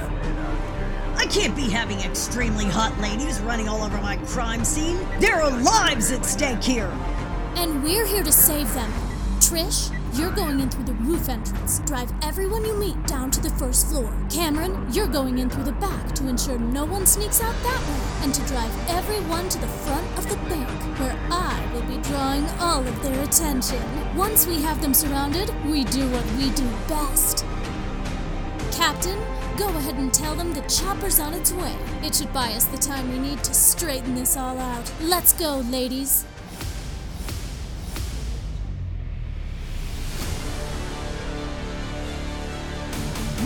I 1.16 1.26
can't 1.26 1.54
be 1.54 1.68
having 1.68 2.00
extremely 2.00 2.64
hot 2.64 2.98
ladies 2.98 3.40
running 3.40 3.68
all 3.68 3.82
over 3.82 3.98
my 3.98 4.16
crime 4.24 4.64
scene. 4.64 4.98
There 5.18 5.34
are 5.34 5.50
lives 5.50 6.10
at 6.12 6.24
stake 6.24 6.64
here. 6.64 6.90
And 7.56 7.84
we're 7.84 8.06
here 8.06 8.22
to 8.22 8.32
save 8.32 8.72
them. 8.72 8.90
Trish, 9.38 9.94
you're 10.18 10.30
going 10.30 10.60
in 10.60 10.70
through 10.70 10.84
the 10.84 10.94
roof 10.94 11.28
entrance. 11.28 11.80
Drive 11.80 12.10
everyone 12.22 12.64
you 12.64 12.72
meet 12.72 13.06
down 13.06 13.30
to 13.32 13.40
the 13.40 13.50
first 13.50 13.88
floor. 13.88 14.10
Cameron, 14.30 14.90
you're 14.94 15.06
going 15.06 15.36
in 15.38 15.50
through 15.50 15.64
the 15.64 15.72
back 15.72 16.14
to 16.14 16.26
ensure 16.26 16.58
no 16.58 16.86
one 16.86 17.04
sneaks 17.04 17.42
out 17.42 17.54
that 17.64 17.80
way. 17.86 18.07
And 18.22 18.34
to 18.34 18.42
drive 18.46 18.88
everyone 18.90 19.48
to 19.48 19.58
the 19.58 19.66
front 19.66 20.06
of 20.18 20.28
the 20.28 20.36
bank, 20.48 20.68
where 20.98 21.16
I 21.30 21.64
will 21.72 21.82
be 21.82 22.02
drawing 22.08 22.44
all 22.60 22.86
of 22.86 23.02
their 23.02 23.22
attention. 23.22 23.82
Once 24.16 24.46
we 24.46 24.60
have 24.62 24.82
them 24.82 24.92
surrounded, 24.92 25.50
we 25.64 25.84
do 25.84 26.08
what 26.10 26.24
we 26.32 26.50
do 26.50 26.68
best. 26.88 27.44
Captain, 28.72 29.18
go 29.56 29.68
ahead 29.68 29.94
and 29.94 30.12
tell 30.12 30.34
them 30.34 30.52
the 30.52 30.60
chopper's 30.62 31.20
on 31.20 31.32
its 31.32 31.52
way. 31.52 31.74
It 32.02 32.14
should 32.14 32.32
buy 32.32 32.52
us 32.52 32.64
the 32.64 32.78
time 32.78 33.10
we 33.10 33.18
need 33.18 33.42
to 33.44 33.54
straighten 33.54 34.14
this 34.14 34.36
all 34.36 34.58
out. 34.58 34.92
Let's 35.00 35.32
go, 35.32 35.58
ladies. 35.70 36.24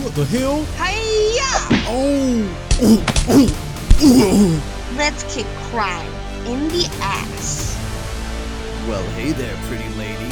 What 0.01 0.15
the 0.15 0.25
hell? 0.25 0.63
Hiya! 0.77 1.83
Oh! 1.87 2.67
oh, 2.81 3.05
oh. 3.29 3.72
Let's 4.97 5.23
kick 5.33 5.45
crime 5.69 6.07
in 6.45 6.67
the 6.69 6.89
ass. 7.01 7.77
Well, 8.87 9.03
hey 9.11 9.31
there, 9.31 9.55
pretty 9.67 9.87
lady. 9.95 10.31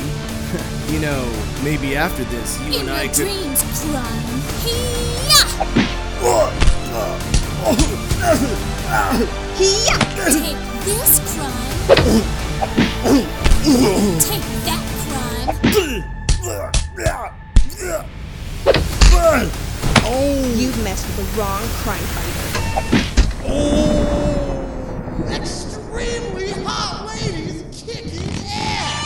you 0.94 1.00
know, 1.00 1.24
maybe 1.63 1.96
after 1.96 2.24
this, 2.25 2.60
you 2.62 2.74
In 2.74 2.82
and 2.82 2.89
I 2.89 3.03
your 3.03 3.13
could. 3.13 3.27
dreams, 3.27 3.62
crime. 3.86 4.41
Hiya! 4.65 5.41
Hiya! 9.58 9.98
Take 10.25 10.62
this 10.84 11.20
crime. 11.36 12.24
Take 14.20 14.48
that 14.65 14.84
crime. 19.12 19.50
Oh! 20.03 20.56
You've 20.58 20.84
messed 20.84 21.06
with 21.08 21.18
the 21.18 21.39
wrong 21.39 21.62
crime 21.84 22.00
fighter. 22.00 23.20
Oh, 23.53 25.27
extremely 25.29 26.51
hot 26.63 27.05
ladies 27.05 27.63
kicking 27.86 28.34
ass! 28.48 29.01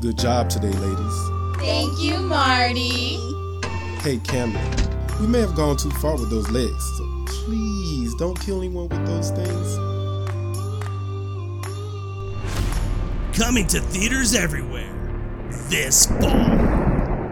Good 0.00 0.18
job 0.18 0.50
today, 0.50 0.70
ladies. 0.70 1.30
Thank 1.58 2.00
you, 2.00 2.18
Marty. 2.18 3.18
Hey, 4.00 4.18
Cameron, 4.24 4.64
we 5.20 5.28
may 5.28 5.40
have 5.40 5.54
gone 5.54 5.76
too 5.76 5.90
far 5.90 6.16
with 6.16 6.30
those 6.30 6.48
legs, 6.50 6.84
so 6.96 7.24
please 7.26 8.14
don't 8.16 8.38
kill 8.40 8.58
anyone 8.58 8.88
with 8.88 9.06
those 9.06 9.30
things. 9.30 9.87
Coming 13.38 13.68
to 13.68 13.80
theaters 13.80 14.34
everywhere 14.34 14.92
this 15.68 16.06
fall. 16.06 16.50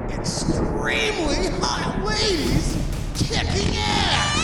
Extremely 0.08 1.48
hot 1.58 2.00
ladies 2.06 2.76
kicking 3.16 3.74
ass! 3.76 4.36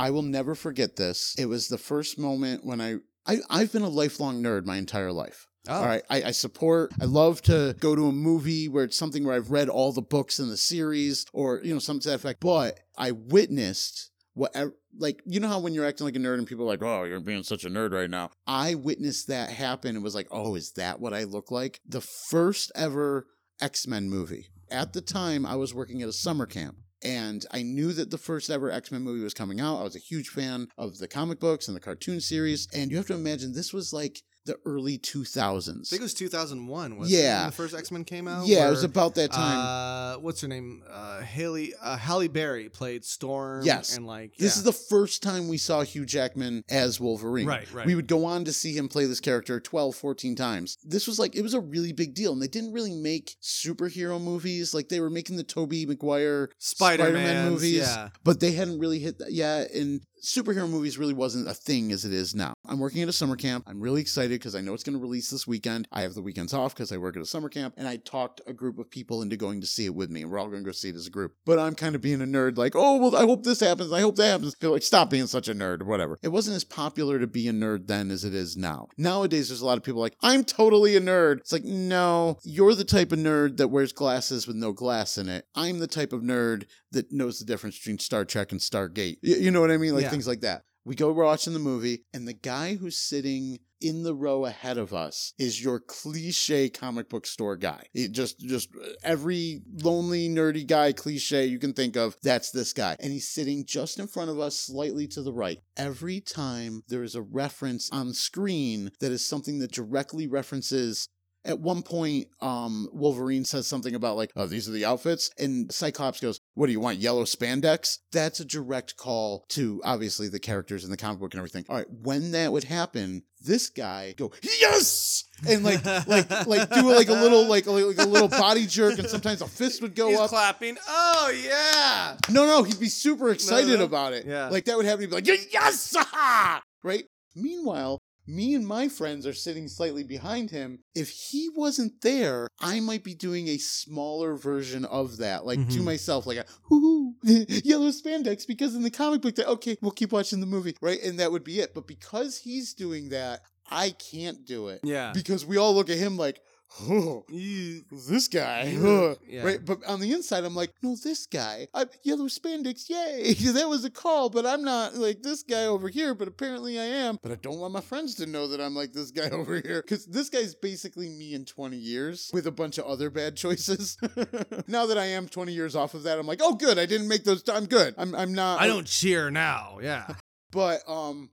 I 0.00 0.10
will 0.10 0.22
never 0.22 0.56
forget 0.56 0.96
this. 0.96 1.36
It 1.38 1.46
was 1.46 1.68
the 1.68 1.78
first 1.78 2.18
moment 2.18 2.64
when 2.64 2.80
I, 2.80 2.96
I 3.26 3.38
I've 3.48 3.72
been 3.72 3.82
a 3.82 3.88
lifelong 3.88 4.42
nerd 4.42 4.66
my 4.66 4.76
entire 4.76 5.12
life. 5.12 5.46
Oh. 5.68 5.74
All 5.74 5.84
right, 5.84 6.02
I, 6.08 6.22
I 6.24 6.30
support. 6.30 6.92
I 7.00 7.04
love 7.04 7.42
to 7.42 7.76
go 7.80 7.94
to 7.94 8.06
a 8.06 8.12
movie 8.12 8.68
where 8.68 8.84
it's 8.84 8.96
something 8.96 9.24
where 9.24 9.34
I've 9.34 9.50
read 9.50 9.68
all 9.68 9.92
the 9.92 10.02
books 10.02 10.38
in 10.38 10.48
the 10.48 10.56
series, 10.56 11.26
or 11.32 11.60
you 11.62 11.72
know, 11.72 11.78
something 11.78 12.02
to 12.02 12.08
that 12.10 12.14
effect. 12.16 12.40
But 12.40 12.80
I 12.96 13.12
witnessed 13.12 14.10
what, 14.32 14.56
like, 14.96 15.20
you 15.26 15.38
know 15.38 15.48
how 15.48 15.60
when 15.60 15.74
you're 15.74 15.84
acting 15.84 16.06
like 16.06 16.16
a 16.16 16.18
nerd 16.18 16.38
and 16.38 16.46
people 16.46 16.64
are 16.64 16.68
like, 16.68 16.82
"Oh, 16.82 17.04
you're 17.04 17.20
being 17.20 17.42
such 17.42 17.64
a 17.64 17.70
nerd 17.70 17.92
right 17.92 18.08
now." 18.08 18.30
I 18.46 18.74
witnessed 18.74 19.28
that 19.28 19.50
happen 19.50 19.96
and 19.96 20.04
was 20.04 20.14
like, 20.14 20.28
"Oh, 20.30 20.54
is 20.54 20.72
that 20.72 20.98
what 20.98 21.12
I 21.12 21.24
look 21.24 21.50
like?" 21.50 21.80
The 21.86 22.00
first 22.00 22.72
ever 22.74 23.26
X 23.60 23.86
Men 23.86 24.08
movie. 24.08 24.46
At 24.70 24.92
the 24.92 25.02
time, 25.02 25.44
I 25.44 25.56
was 25.56 25.74
working 25.74 26.00
at 26.02 26.08
a 26.08 26.12
summer 26.12 26.46
camp. 26.46 26.76
And 27.02 27.46
I 27.50 27.62
knew 27.62 27.94
that 27.94 28.10
the 28.10 28.18
first 28.18 28.50
ever 28.50 28.70
X 28.70 28.92
Men 28.92 29.02
movie 29.02 29.24
was 29.24 29.32
coming 29.32 29.58
out. 29.58 29.80
I 29.80 29.84
was 29.84 29.96
a 29.96 30.00
huge 30.00 30.28
fan 30.28 30.68
of 30.76 30.98
the 30.98 31.08
comic 31.08 31.40
books 31.40 31.66
and 31.66 31.74
the 31.74 31.80
cartoon 31.80 32.20
series. 32.20 32.68
And 32.74 32.90
you 32.90 32.98
have 32.98 33.06
to 33.06 33.14
imagine 33.14 33.52
this 33.52 33.72
was 33.72 33.90
like 33.92 34.20
the 34.50 34.58
early 34.64 34.98
2000s. 34.98 35.68
I 35.68 35.90
think 35.90 36.00
it 36.00 36.02
was 36.02 36.14
2001. 36.14 36.98
Was 36.98 37.10
It, 37.12 37.16
Yeah. 37.16 37.40
when 37.42 37.50
the 37.50 37.56
first 37.56 37.74
X 37.74 37.90
Men 37.90 38.04
came 38.04 38.26
out. 38.28 38.46
Yeah, 38.46 38.66
it 38.66 38.70
was 38.70 38.84
about 38.84 39.14
that 39.14 39.32
time. 39.32 39.58
Uh, 39.58 40.20
what's 40.20 40.40
her 40.40 40.48
name? 40.48 40.82
Uh, 40.90 41.20
Haley 41.20 41.74
uh, 41.80 41.96
Halle 41.96 42.28
Berry 42.28 42.68
played 42.68 43.04
Storm. 43.04 43.64
Yes. 43.64 43.96
and 43.96 44.06
like 44.06 44.36
This 44.36 44.56
yeah. 44.56 44.58
is 44.58 44.62
the 44.64 44.72
first 44.72 45.22
time 45.22 45.48
we 45.48 45.56
saw 45.58 45.82
Hugh 45.82 46.04
Jackman 46.06 46.64
as 46.68 46.98
Wolverine. 47.00 47.46
Right, 47.46 47.72
right. 47.72 47.86
We 47.86 47.94
would 47.94 48.06
go 48.08 48.24
on 48.24 48.44
to 48.44 48.52
see 48.52 48.76
him 48.76 48.88
play 48.88 49.04
this 49.06 49.20
character 49.20 49.60
12, 49.60 49.94
14 49.94 50.34
times. 50.34 50.78
This 50.84 51.06
was 51.06 51.18
like, 51.18 51.36
it 51.36 51.42
was 51.42 51.54
a 51.54 51.60
really 51.60 51.92
big 51.92 52.14
deal. 52.14 52.32
And 52.32 52.42
they 52.42 52.48
didn't 52.48 52.72
really 52.72 52.94
make 52.94 53.36
superhero 53.42 54.20
movies. 54.20 54.74
Like 54.74 54.88
they 54.88 55.00
were 55.00 55.10
making 55.10 55.36
the 55.36 55.44
Tobey 55.44 55.86
Maguire 55.86 56.50
Spider 56.58 57.10
Man 57.12 57.50
movies. 57.50 57.78
yeah. 57.78 58.08
But 58.24 58.40
they 58.40 58.52
hadn't 58.52 58.78
really 58.78 58.98
hit 58.98 59.18
that 59.18 59.32
yet. 59.32 59.70
And 59.72 60.00
superhero 60.22 60.68
movies 60.68 60.98
really 60.98 61.14
wasn't 61.14 61.48
a 61.48 61.54
thing 61.54 61.92
as 61.92 62.04
it 62.04 62.12
is 62.12 62.34
now. 62.34 62.54
I'm 62.66 62.78
working 62.78 63.02
at 63.02 63.08
a 63.08 63.12
summer 63.12 63.36
camp. 63.36 63.64
I'm 63.66 63.80
really 63.80 64.00
excited 64.00 64.38
because 64.40 64.54
I 64.54 64.60
know 64.60 64.74
it's 64.74 64.82
going 64.82 64.96
to 64.96 65.02
release 65.02 65.30
this 65.30 65.46
weekend. 65.46 65.88
I 65.92 66.02
have 66.02 66.14
the 66.14 66.22
weekends 66.22 66.54
off 66.54 66.74
because 66.74 66.92
I 66.92 66.96
work 66.96 67.16
at 67.16 67.22
a 67.22 67.26
summer 67.26 67.48
camp. 67.48 67.74
And 67.76 67.88
I 67.88 67.96
talked 67.96 68.40
a 68.46 68.52
group 68.52 68.78
of 68.78 68.90
people 68.90 69.22
into 69.22 69.36
going 69.36 69.60
to 69.60 69.66
see 69.66 69.86
it 69.86 69.94
with 69.94 70.10
me. 70.10 70.24
We're 70.24 70.38
all 70.38 70.48
going 70.48 70.62
to 70.62 70.68
go 70.68 70.72
see 70.72 70.90
it 70.90 70.96
as 70.96 71.06
a 71.06 71.10
group. 71.10 71.34
But 71.44 71.58
I'm 71.58 71.74
kind 71.74 71.94
of 71.94 72.00
being 72.00 72.22
a 72.22 72.26
nerd, 72.26 72.58
like, 72.58 72.72
oh, 72.74 72.96
well, 72.96 73.16
I 73.16 73.22
hope 73.22 73.44
this 73.44 73.60
happens. 73.60 73.92
I 73.92 74.00
hope 74.00 74.16
that 74.16 74.30
happens. 74.30 74.54
Feel 74.54 74.72
like, 74.72 74.82
stop 74.82 75.10
being 75.10 75.26
such 75.26 75.48
a 75.48 75.54
nerd 75.54 75.82
or 75.82 75.86
whatever. 75.86 76.18
It 76.22 76.28
wasn't 76.28 76.56
as 76.56 76.64
popular 76.64 77.18
to 77.18 77.26
be 77.26 77.48
a 77.48 77.52
nerd 77.52 77.86
then 77.86 78.10
as 78.10 78.24
it 78.24 78.34
is 78.34 78.56
now. 78.56 78.88
Nowadays, 78.96 79.48
there's 79.48 79.60
a 79.60 79.66
lot 79.66 79.78
of 79.78 79.84
people 79.84 80.00
like, 80.00 80.16
I'm 80.22 80.44
totally 80.44 80.96
a 80.96 81.00
nerd. 81.00 81.38
It's 81.38 81.52
like, 81.52 81.64
no, 81.64 82.38
you're 82.44 82.74
the 82.74 82.84
type 82.84 83.12
of 83.12 83.18
nerd 83.18 83.56
that 83.56 83.68
wears 83.68 83.92
glasses 83.92 84.46
with 84.46 84.56
no 84.56 84.72
glass 84.72 85.18
in 85.18 85.28
it. 85.28 85.46
I'm 85.54 85.78
the 85.78 85.86
type 85.86 86.12
of 86.12 86.22
nerd 86.22 86.66
that 86.92 87.12
knows 87.12 87.38
the 87.38 87.44
difference 87.44 87.78
between 87.78 87.98
Star 87.98 88.24
Trek 88.24 88.52
and 88.52 88.60
Stargate. 88.60 89.18
Y- 89.22 89.36
You 89.38 89.50
know 89.50 89.60
what 89.60 89.70
I 89.70 89.76
mean? 89.76 89.94
Like 89.94 90.04
Yeah. 90.04 90.10
things 90.10 90.26
like 90.26 90.40
that. 90.40 90.62
We 90.84 90.94
go 90.94 91.12
watching 91.12 91.52
the 91.52 91.58
movie, 91.58 92.04
and 92.14 92.26
the 92.26 92.32
guy 92.32 92.74
who's 92.76 92.96
sitting 92.96 93.58
in 93.82 94.02
the 94.02 94.14
row 94.14 94.46
ahead 94.46 94.76
of 94.78 94.92
us 94.94 95.34
is 95.38 95.62
your 95.62 95.78
cliche 95.78 96.68
comic 96.70 97.08
book 97.10 97.26
store 97.26 97.56
guy. 97.56 97.84
It 97.94 98.12
just, 98.12 98.40
just 98.40 98.70
uh, 98.74 98.88
every 99.02 99.60
lonely, 99.82 100.28
nerdy 100.28 100.66
guy 100.66 100.92
cliche 100.92 101.44
you 101.46 101.58
can 101.58 101.74
think 101.74 101.96
of, 101.96 102.16
that's 102.22 102.50
this 102.50 102.72
guy. 102.72 102.96
And 102.98 103.12
he's 103.12 103.28
sitting 103.28 103.64
just 103.66 103.98
in 103.98 104.06
front 104.06 104.30
of 104.30 104.38
us, 104.40 104.56
slightly 104.58 105.06
to 105.08 105.22
the 105.22 105.32
right. 105.32 105.58
Every 105.76 106.20
time 106.20 106.82
there 106.88 107.02
is 107.02 107.14
a 107.14 107.22
reference 107.22 107.90
on 107.90 108.12
screen 108.14 108.90
that 109.00 109.12
is 109.12 109.24
something 109.24 109.58
that 109.60 109.72
directly 109.72 110.26
references 110.26 111.08
at 111.44 111.58
one 111.58 111.82
point, 111.82 112.28
um, 112.40 112.88
Wolverine 112.92 113.44
says 113.44 113.66
something 113.66 113.94
about 113.94 114.16
like, 114.16 114.30
"Oh, 114.36 114.46
these 114.46 114.68
are 114.68 114.72
the 114.72 114.84
outfits," 114.84 115.30
and 115.38 115.72
Cyclops 115.72 116.20
goes, 116.20 116.40
"What 116.54 116.66
do 116.66 116.72
you 116.72 116.80
want? 116.80 116.98
Yellow 116.98 117.24
spandex?" 117.24 117.98
That's 118.12 118.40
a 118.40 118.44
direct 118.44 118.96
call 118.96 119.44
to 119.50 119.80
obviously 119.84 120.28
the 120.28 120.38
characters 120.38 120.84
in 120.84 120.90
the 120.90 120.96
comic 120.96 121.20
book 121.20 121.32
and 121.32 121.38
everything. 121.38 121.64
All 121.68 121.76
right, 121.76 121.90
when 121.90 122.32
that 122.32 122.52
would 122.52 122.64
happen, 122.64 123.22
this 123.40 123.70
guy 123.70 124.14
go 124.16 124.32
yes, 124.42 125.24
and 125.48 125.64
like 125.64 125.84
like 126.06 126.46
like 126.46 126.70
do 126.70 126.94
like 126.94 127.08
a 127.08 127.14
little 127.14 127.46
like 127.46 127.66
like 127.66 127.98
a 127.98 128.04
little 128.06 128.28
body 128.28 128.66
jerk, 128.66 128.98
and 128.98 129.08
sometimes 129.08 129.40
a 129.40 129.48
fist 129.48 129.80
would 129.80 129.94
go 129.94 130.08
He's 130.08 130.20
up. 130.20 130.28
clapping. 130.30 130.76
Oh 130.86 131.32
yeah. 131.44 132.16
No, 132.28 132.46
no, 132.46 132.62
he'd 132.64 132.80
be 132.80 132.88
super 132.88 133.30
excited 133.30 133.78
no. 133.78 133.84
about 133.84 134.12
it. 134.12 134.26
Yeah. 134.26 134.48
Like 134.48 134.66
that 134.66 134.76
would 134.76 134.84
happen. 134.84 135.00
He'd 135.02 135.10
be 135.10 135.16
like, 135.16 135.26
"Yeah, 135.26 135.36
yes, 135.50 135.94
ah!" 135.96 136.60
right? 136.82 137.04
Meanwhile, 137.34 137.98
me 138.30 138.54
and 138.54 138.66
my 138.66 138.88
friends 138.88 139.26
are 139.26 139.32
sitting 139.34 139.68
slightly 139.68 140.04
behind 140.04 140.50
him. 140.50 140.78
If 140.94 141.10
he 141.10 141.48
wasn't 141.54 142.00
there, 142.02 142.48
I 142.60 142.80
might 142.80 143.04
be 143.04 143.14
doing 143.14 143.48
a 143.48 143.58
smaller 143.58 144.36
version 144.36 144.84
of 144.84 145.16
that, 145.18 145.44
like 145.46 145.58
to 145.70 145.80
Mhm. 145.80 145.84
myself, 145.84 146.26
like 146.26 146.38
a 146.38 146.46
hoo 146.62 146.80
hoo, 146.80 147.14
yellow 147.48 147.88
spandex, 147.90 148.46
because 148.46 148.74
in 148.74 148.82
the 148.82 148.90
comic 148.90 149.22
book, 149.22 149.34
that 149.36 149.48
okay, 149.48 149.76
we'll 149.80 149.90
keep 149.92 150.12
watching 150.12 150.40
the 150.40 150.46
movie, 150.46 150.76
right? 150.80 151.02
And 151.02 151.18
that 151.18 151.32
would 151.32 151.44
be 151.44 151.60
it. 151.60 151.74
But 151.74 151.86
because 151.86 152.38
he's 152.38 152.74
doing 152.74 153.08
that, 153.10 153.40
I 153.70 153.90
can't 153.90 154.44
do 154.44 154.68
it. 154.68 154.80
Yeah. 154.82 155.12
Because 155.14 155.44
we 155.46 155.56
all 155.56 155.74
look 155.74 155.90
at 155.90 155.98
him 155.98 156.16
like, 156.16 156.40
oh, 156.82 157.24
this 157.28 158.28
guy. 158.28 158.74
huh." 158.74 159.14
Yeah. 159.26 159.44
Right. 159.44 159.64
But 159.64 159.84
on 159.86 160.00
the 160.00 160.12
inside, 160.12 160.44
I'm 160.44 160.54
like, 160.54 160.72
no, 160.82 160.96
this 160.96 161.26
guy. 161.26 161.68
I, 161.74 161.86
yellow 162.02 162.26
spandex, 162.26 162.88
yay. 162.88 163.34
that 163.52 163.68
was 163.68 163.84
a 163.84 163.90
call, 163.90 164.30
but 164.30 164.46
I'm 164.46 164.62
not 164.62 164.94
like 164.94 165.22
this 165.22 165.42
guy 165.42 165.66
over 165.66 165.88
here, 165.88 166.14
but 166.14 166.28
apparently 166.28 166.78
I 166.78 166.84
am. 166.84 167.18
But 167.22 167.32
I 167.32 167.36
don't 167.36 167.58
want 167.58 167.72
my 167.72 167.80
friends 167.80 168.14
to 168.16 168.26
know 168.26 168.48
that 168.48 168.60
I'm 168.60 168.74
like 168.74 168.92
this 168.92 169.10
guy 169.10 169.30
over 169.30 169.60
here. 169.60 169.82
Because 169.82 170.06
this 170.06 170.28
guy's 170.28 170.54
basically 170.54 171.08
me 171.08 171.34
in 171.34 171.44
20 171.44 171.76
years 171.76 172.30
with 172.32 172.46
a 172.46 172.52
bunch 172.52 172.78
of 172.78 172.84
other 172.84 173.10
bad 173.10 173.36
choices. 173.36 173.96
now 174.66 174.86
that 174.86 174.98
I 174.98 175.06
am 175.06 175.28
20 175.28 175.52
years 175.52 175.74
off 175.76 175.94
of 175.94 176.04
that, 176.04 176.18
I'm 176.18 176.26
like, 176.26 176.40
oh, 176.42 176.54
good. 176.54 176.78
I 176.78 176.86
didn't 176.86 177.08
make 177.08 177.24
those. 177.24 177.42
I'm 177.48 177.66
good. 177.66 177.94
I'm, 177.98 178.14
I'm 178.14 178.34
not. 178.34 178.60
I 178.60 178.66
don't 178.66 178.86
cheer 178.86 179.30
now. 179.30 179.78
Yeah. 179.82 180.06
But 180.50 180.88
um 180.88 181.30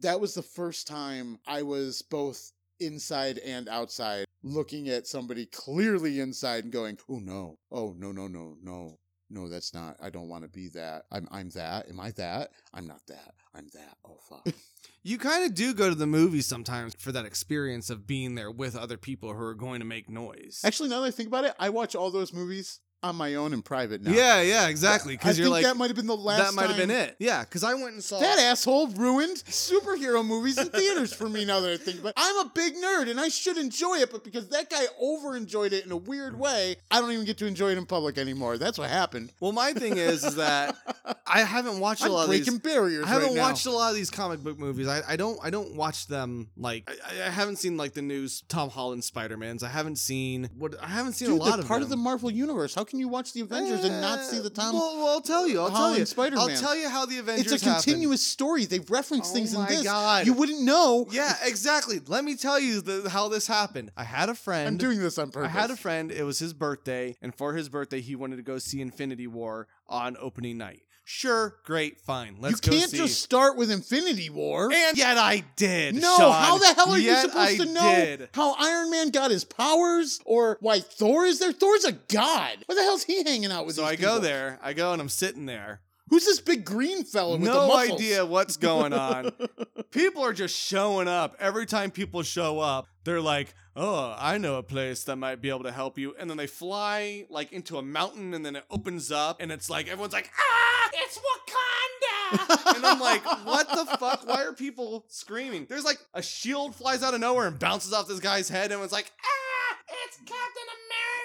that 0.00 0.20
was 0.20 0.34
the 0.34 0.42
first 0.42 0.86
time 0.86 1.38
I 1.46 1.62
was 1.62 2.02
both 2.02 2.52
inside 2.80 3.38
and 3.38 3.68
outside 3.68 4.27
looking 4.42 4.88
at 4.88 5.06
somebody 5.06 5.46
clearly 5.46 6.20
inside 6.20 6.64
and 6.64 6.72
going, 6.72 6.98
"Oh 7.08 7.18
no. 7.18 7.58
Oh 7.70 7.94
no, 7.96 8.12
no, 8.12 8.26
no, 8.26 8.56
no. 8.62 8.98
No, 9.30 9.48
that's 9.48 9.74
not. 9.74 9.96
I 10.00 10.08
don't 10.08 10.28
want 10.28 10.44
to 10.44 10.48
be 10.48 10.68
that. 10.68 11.02
I'm 11.12 11.28
I'm 11.30 11.50
that. 11.50 11.88
Am 11.88 12.00
I 12.00 12.12
that? 12.12 12.50
I'm 12.72 12.86
not 12.86 13.02
that. 13.08 13.34
I'm 13.54 13.68
that. 13.74 13.96
Oh 14.04 14.18
fuck." 14.28 14.54
You 15.04 15.16
kind 15.16 15.46
of 15.46 15.54
do 15.54 15.72
go 15.74 15.88
to 15.88 15.94
the 15.94 16.06
movies 16.06 16.46
sometimes 16.46 16.94
for 16.98 17.12
that 17.12 17.24
experience 17.24 17.88
of 17.88 18.06
being 18.06 18.34
there 18.34 18.50
with 18.50 18.76
other 18.76 18.98
people 18.98 19.32
who 19.32 19.40
are 19.40 19.54
going 19.54 19.78
to 19.80 19.86
make 19.86 20.10
noise. 20.10 20.60
Actually, 20.64 20.90
now 20.90 21.00
that 21.00 21.06
I 21.06 21.10
think 21.12 21.28
about 21.28 21.44
it, 21.44 21.54
I 21.58 21.70
watch 21.70 21.94
all 21.94 22.10
those 22.10 22.32
movies 22.32 22.80
on 23.02 23.14
my 23.16 23.36
own 23.36 23.52
in 23.52 23.62
private 23.62 24.02
now. 24.02 24.10
Yeah, 24.10 24.40
yeah, 24.42 24.68
exactly. 24.68 25.14
Because 25.14 25.38
you're 25.38 25.46
think 25.46 25.52
like 25.52 25.64
that 25.64 25.76
might 25.76 25.86
have 25.88 25.96
been 25.96 26.06
the 26.06 26.16
last 26.16 26.44
That 26.44 26.54
might 26.54 26.68
have 26.68 26.76
been 26.76 26.90
it. 26.90 27.16
Yeah, 27.18 27.44
because 27.44 27.62
I 27.62 27.74
went 27.74 27.92
and 27.94 28.02
saw 28.02 28.18
That 28.18 28.38
asshole 28.38 28.88
ruined 28.88 29.36
superhero 29.44 30.24
movies 30.26 30.58
in 30.58 30.68
theaters 30.68 31.12
for 31.12 31.28
me 31.28 31.44
now 31.44 31.60
that 31.60 31.72
I 31.72 31.76
think 31.76 32.00
about 32.00 32.08
it. 32.10 32.14
I'm 32.16 32.46
a 32.46 32.50
big 32.54 32.74
nerd 32.76 33.08
and 33.08 33.20
I 33.20 33.28
should 33.28 33.56
enjoy 33.56 33.98
it, 33.98 34.10
but 34.10 34.24
because 34.24 34.48
that 34.48 34.68
guy 34.68 34.84
over 35.00 35.36
enjoyed 35.36 35.72
it 35.72 35.84
in 35.86 35.92
a 35.92 35.96
weird 35.96 36.38
way, 36.38 36.76
I 36.90 37.00
don't 37.00 37.12
even 37.12 37.24
get 37.24 37.38
to 37.38 37.46
enjoy 37.46 37.70
it 37.70 37.78
in 37.78 37.86
public 37.86 38.18
anymore. 38.18 38.58
That's 38.58 38.78
what 38.78 38.90
happened. 38.90 39.32
Well, 39.40 39.52
my 39.52 39.72
thing 39.72 39.96
is, 39.96 40.24
is 40.24 40.34
that 40.36 40.76
I 41.26 41.40
haven't 41.40 41.78
watched 41.78 42.02
a 42.02 42.06
I'm 42.06 42.12
lot 42.12 42.22
of 42.22 42.28
breaking 42.28 42.54
these 42.54 42.60
barriers 42.60 43.04
I 43.04 43.08
haven't 43.08 43.34
right 43.34 43.38
watched 43.38 43.66
a 43.66 43.70
lot 43.70 43.90
of 43.90 43.96
these 43.96 44.10
comic 44.10 44.40
book 44.40 44.58
movies. 44.58 44.88
I, 44.88 45.02
I 45.08 45.16
don't 45.16 45.38
I 45.42 45.50
don't 45.50 45.74
watch 45.74 46.06
them 46.08 46.48
like 46.56 46.90
I, 47.06 47.26
I 47.26 47.30
haven't 47.30 47.56
seen 47.56 47.76
like 47.76 47.92
the 47.92 48.02
news 48.02 48.42
Tom 48.48 48.70
Holland 48.70 49.04
Spider 49.04 49.36
Mans. 49.36 49.62
I 49.62 49.68
haven't 49.68 49.96
seen 49.96 50.50
what 50.58 50.74
I 50.82 50.88
haven't 50.88 51.12
seen 51.12 51.28
Dude, 51.28 51.40
a 51.40 51.44
lot 51.44 51.58
of 51.60 51.68
part 51.68 51.80
them. 51.80 51.84
of 51.84 51.90
the 51.90 51.96
Marvel 51.96 52.30
universe. 52.30 52.74
How 52.74 52.84
can 52.88 52.98
you 52.98 53.08
watch 53.08 53.32
the 53.32 53.40
Avengers 53.42 53.84
and 53.84 54.00
not 54.00 54.24
see 54.24 54.38
eh, 54.38 54.42
the 54.42 54.50
Tom? 54.50 54.74
Well, 54.74 54.96
well, 54.96 55.08
I'll 55.08 55.20
tell 55.20 55.46
you. 55.46 55.60
I'll 55.60 55.70
tell 55.70 55.96
you. 55.96 56.06
Spider-Man? 56.06 56.50
I'll 56.50 56.56
tell 56.56 56.76
you 56.76 56.88
how 56.88 57.06
the 57.06 57.18
Avengers. 57.18 57.52
It's 57.52 57.62
a 57.62 57.66
happened. 57.66 57.84
continuous 57.84 58.22
story. 58.22 58.64
They 58.64 58.78
reference 58.80 59.30
Oh 59.30 59.34
things 59.34 59.52
in 59.52 59.60
my 59.60 59.68
this. 59.68 59.82
God. 59.82 60.26
You 60.26 60.32
wouldn't 60.32 60.62
know. 60.62 61.06
Yeah, 61.10 61.34
exactly. 61.44 62.00
Let 62.06 62.24
me 62.24 62.36
tell 62.36 62.58
you 62.58 62.80
the, 62.80 63.08
how 63.10 63.28
this 63.28 63.46
happened. 63.46 63.90
I 63.96 64.04
had 64.04 64.28
a 64.28 64.34
friend. 64.34 64.66
I'm 64.66 64.76
doing 64.76 64.98
this 64.98 65.18
on 65.18 65.30
purpose. 65.30 65.54
I 65.54 65.60
had 65.60 65.70
a 65.70 65.76
friend. 65.76 66.10
It 66.10 66.24
was 66.24 66.38
his 66.38 66.54
birthday, 66.54 67.16
and 67.20 67.34
for 67.34 67.54
his 67.54 67.68
birthday, 67.68 68.00
he 68.00 68.16
wanted 68.16 68.36
to 68.36 68.42
go 68.42 68.58
see 68.58 68.80
Infinity 68.80 69.26
War 69.26 69.68
on 69.86 70.16
opening 70.20 70.58
night. 70.58 70.82
Sure, 71.10 71.56
great, 71.64 72.02
fine. 72.02 72.36
Let's 72.38 72.60
you 72.66 72.70
go 72.70 72.76
can't 72.78 72.90
see. 72.90 72.98
just 72.98 73.22
start 73.22 73.56
with 73.56 73.70
Infinity 73.70 74.28
War. 74.28 74.70
And 74.70 74.94
yet 74.98 75.16
I 75.16 75.42
did. 75.56 75.94
No, 75.94 76.14
Sean. 76.18 76.32
how 76.34 76.58
the 76.58 76.66
hell 76.66 76.90
are 76.92 76.98
Yet 76.98 77.22
you 77.24 77.30
supposed 77.30 77.60
I 77.60 77.64
to 77.64 77.72
know 77.72 77.94
did. 77.94 78.28
how 78.34 78.54
Iron 78.58 78.90
Man 78.90 79.08
got 79.08 79.30
his 79.30 79.42
powers 79.42 80.20
or 80.26 80.58
why 80.60 80.80
Thor 80.80 81.24
is 81.24 81.38
there? 81.38 81.50
Thor's 81.52 81.84
a 81.86 81.92
god. 81.92 82.58
What 82.66 82.74
the 82.74 82.82
hell's 82.82 83.04
he 83.04 83.24
hanging 83.24 83.50
out 83.50 83.64
with? 83.64 83.76
So 83.76 83.86
I 83.86 83.96
go 83.96 84.18
there. 84.18 84.58
I 84.62 84.74
go 84.74 84.92
and 84.92 85.00
I'm 85.00 85.08
sitting 85.08 85.46
there. 85.46 85.80
Who's 86.10 86.24
this 86.24 86.40
big 86.40 86.64
green 86.64 87.04
fella 87.04 87.36
with 87.36 87.44
the 87.44 87.52
no 87.52 87.76
idea 87.76 88.24
what's 88.24 88.56
going 88.56 88.92
on. 88.92 89.32
people 89.90 90.22
are 90.22 90.32
just 90.32 90.56
showing 90.58 91.08
up. 91.08 91.36
Every 91.38 91.66
time 91.66 91.90
people 91.90 92.22
show 92.22 92.60
up, 92.60 92.86
they're 93.04 93.20
like, 93.20 93.54
"Oh, 93.76 94.14
I 94.18 94.38
know 94.38 94.56
a 94.56 94.62
place 94.62 95.04
that 95.04 95.16
might 95.16 95.40
be 95.42 95.48
able 95.50 95.64
to 95.64 95.72
help 95.72 95.98
you." 95.98 96.14
And 96.18 96.28
then 96.30 96.36
they 96.36 96.46
fly 96.46 97.26
like 97.28 97.52
into 97.52 97.76
a 97.78 97.82
mountain, 97.82 98.34
and 98.34 98.44
then 98.44 98.56
it 98.56 98.64
opens 98.70 99.10
up, 99.12 99.40
and 99.40 99.52
it's 99.52 99.68
like 99.68 99.86
everyone's 99.88 100.12
like, 100.12 100.30
"Ah, 100.38 100.90
it's 100.94 101.18
Wakanda!" 101.18 102.74
and 102.76 102.86
I'm 102.86 103.00
like, 103.00 103.24
"What 103.46 103.68
the 103.68 103.84
fuck? 103.98 104.26
Why 104.26 104.44
are 104.44 104.52
people 104.52 105.04
screaming?" 105.08 105.66
There's 105.68 105.84
like 105.84 105.98
a 106.14 106.22
shield 106.22 106.74
flies 106.74 107.02
out 107.02 107.14
of 107.14 107.20
nowhere 107.20 107.46
and 107.46 107.58
bounces 107.58 107.92
off 107.92 108.08
this 108.08 108.20
guy's 108.20 108.48
head, 108.48 108.72
and 108.72 108.82
it's 108.82 108.92
like, 108.92 109.12
"Ah, 109.22 109.76
it's 110.06 110.16
Captain 110.18 110.68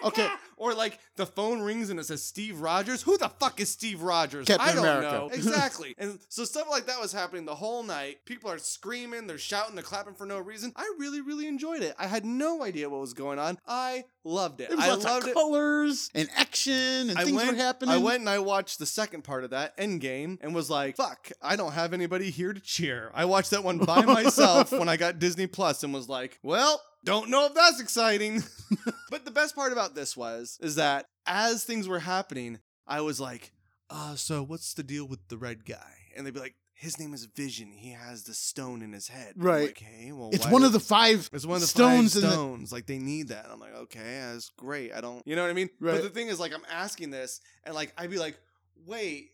America!" 0.02 0.22
Okay. 0.22 0.30
Or 0.64 0.74
like 0.74 0.98
the 1.18 1.26
phone 1.26 1.62
rings 1.62 1.90
and 1.90 2.00
it 2.00 2.06
says 2.06 2.24
Steve 2.24 2.62
Rogers. 2.62 3.02
Who 3.02 3.18
the 3.18 3.28
fuck 3.28 3.60
is 3.60 3.70
Steve 3.70 4.02
Rogers? 4.02 4.48
Captain 4.48 4.70
I 4.70 4.74
don't 4.74 4.86
America. 4.86 5.12
know. 5.12 5.30
Exactly. 5.34 5.94
and 5.98 6.20
so 6.30 6.46
stuff 6.46 6.68
like 6.72 6.86
that 6.86 7.02
was 7.02 7.12
happening 7.12 7.44
the 7.44 7.56
whole 7.56 7.84
night. 7.84 8.24
People 8.26 8.50
are 8.50 8.58
screaming, 8.58 9.28
they're 9.28 9.38
shouting, 9.38 9.76
they're 9.76 9.84
clapping 9.84 10.14
for 10.14 10.26
no 10.26 10.40
reason. 10.40 10.72
I 10.78 10.90
really, 10.98 11.20
really 11.20 11.48
enjoyed 11.48 11.82
it. 11.82 11.94
I 12.00 12.08
had 12.08 12.24
no 12.24 12.64
idea 12.64 12.90
what 12.90 13.02
was 13.02 13.14
going 13.14 13.40
on. 13.40 13.58
I 13.68 14.06
loved 14.24 14.62
it. 14.62 14.70
There 14.70 14.78
was 14.78 14.86
I 14.86 14.90
lots 14.90 15.04
loved 15.04 15.24
of 15.24 15.30
it. 15.32 15.34
colors 15.34 16.10
and 16.16 16.30
action 16.38 17.10
and 17.10 17.18
I 17.18 17.26
things 17.26 17.36
went, 17.36 17.50
were 17.52 17.56
happening. 17.58 17.94
I 17.94 17.98
went 17.98 18.22
and 18.22 18.30
I 18.30 18.40
watched 18.40 18.80
the 18.80 18.86
second 18.86 19.24
part 19.26 19.44
of 19.44 19.50
that 19.50 19.76
Endgame 19.78 20.38
and 20.42 20.56
was 20.56 20.70
like, 20.70 20.96
"Fuck! 20.96 21.32
I 21.42 21.58
don't 21.58 21.74
have 21.74 21.92
anybody 21.94 22.30
here 22.30 22.54
to 22.54 22.60
cheer." 22.62 23.12
I 23.14 23.26
watched 23.26 23.52
that 23.52 23.66
one 23.66 23.80
by 23.80 24.02
myself 24.06 24.72
when 24.72 24.88
I 24.88 24.96
got 24.96 25.20
Disney 25.20 25.48
Plus 25.48 25.84
and 25.84 25.94
was 25.94 26.08
like, 26.08 26.40
"Well, 26.42 26.82
don't 27.04 27.30
know 27.30 27.46
if 27.46 27.54
that's 27.54 27.80
exciting." 27.80 28.44
but 29.10 29.26
the 29.26 29.32
best 29.32 29.56
part 29.56 29.72
about 29.72 29.96
this 29.96 30.16
was 30.18 30.58
is 30.62 30.76
that 30.76 31.06
as 31.26 31.64
things 31.64 31.88
were 31.88 32.00
happening, 32.00 32.60
I 32.88 33.02
was 33.02 33.20
like, 33.20 33.52
"Uh, 33.90 34.16
so 34.16 34.44
what's 34.44 34.74
the 34.74 34.84
deal 34.84 35.06
with 35.08 35.20
the 35.30 35.38
red 35.38 35.66
guy?" 35.66 35.94
And 36.16 36.26
they'd 36.26 36.34
be 36.34 36.40
like. 36.40 36.56
His 36.76 37.00
name 37.00 37.14
is 37.14 37.24
Vision. 37.24 37.72
He 37.72 37.92
has 37.92 38.24
the 38.24 38.34
stone 38.34 38.82
in 38.82 38.92
his 38.92 39.08
head. 39.08 39.36
Right. 39.38 39.68
like, 39.68 39.78
hey, 39.78 40.12
well, 40.12 40.32
It's 40.34 40.46
one 40.50 40.66
of 40.66 40.74
the 40.74 40.82
five 40.82 41.30
it's 41.32 41.46
one 41.46 41.56
of 41.56 41.62
the 41.62 41.68
stones 41.68 42.14
five 42.14 42.24
the- 42.24 42.30
stones. 42.32 42.74
Like 42.74 42.88
they 42.88 42.98
need 42.98 43.30
that. 43.30 43.46
I'm 43.50 43.60
like, 43.60 43.74
okay, 43.74 44.20
that's 44.34 44.50
great. 44.58 44.92
I 44.92 45.00
don't, 45.00 45.26
you 45.26 45.38
know 45.38 45.44
what 45.44 45.52
I 45.52 45.54
mean? 45.54 45.70
Right. 45.80 45.94
But 45.94 46.04
the 46.04 46.10
thing 46.10 46.28
is, 46.28 46.42
like, 46.42 46.54
I'm 46.54 46.66
asking 46.70 47.12
this, 47.12 47.40
and 47.64 47.74
like, 47.74 47.94
I'd 47.98 48.10
be 48.10 48.18
like, 48.18 48.38
wait, 48.86 49.30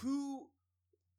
who? 0.00 0.46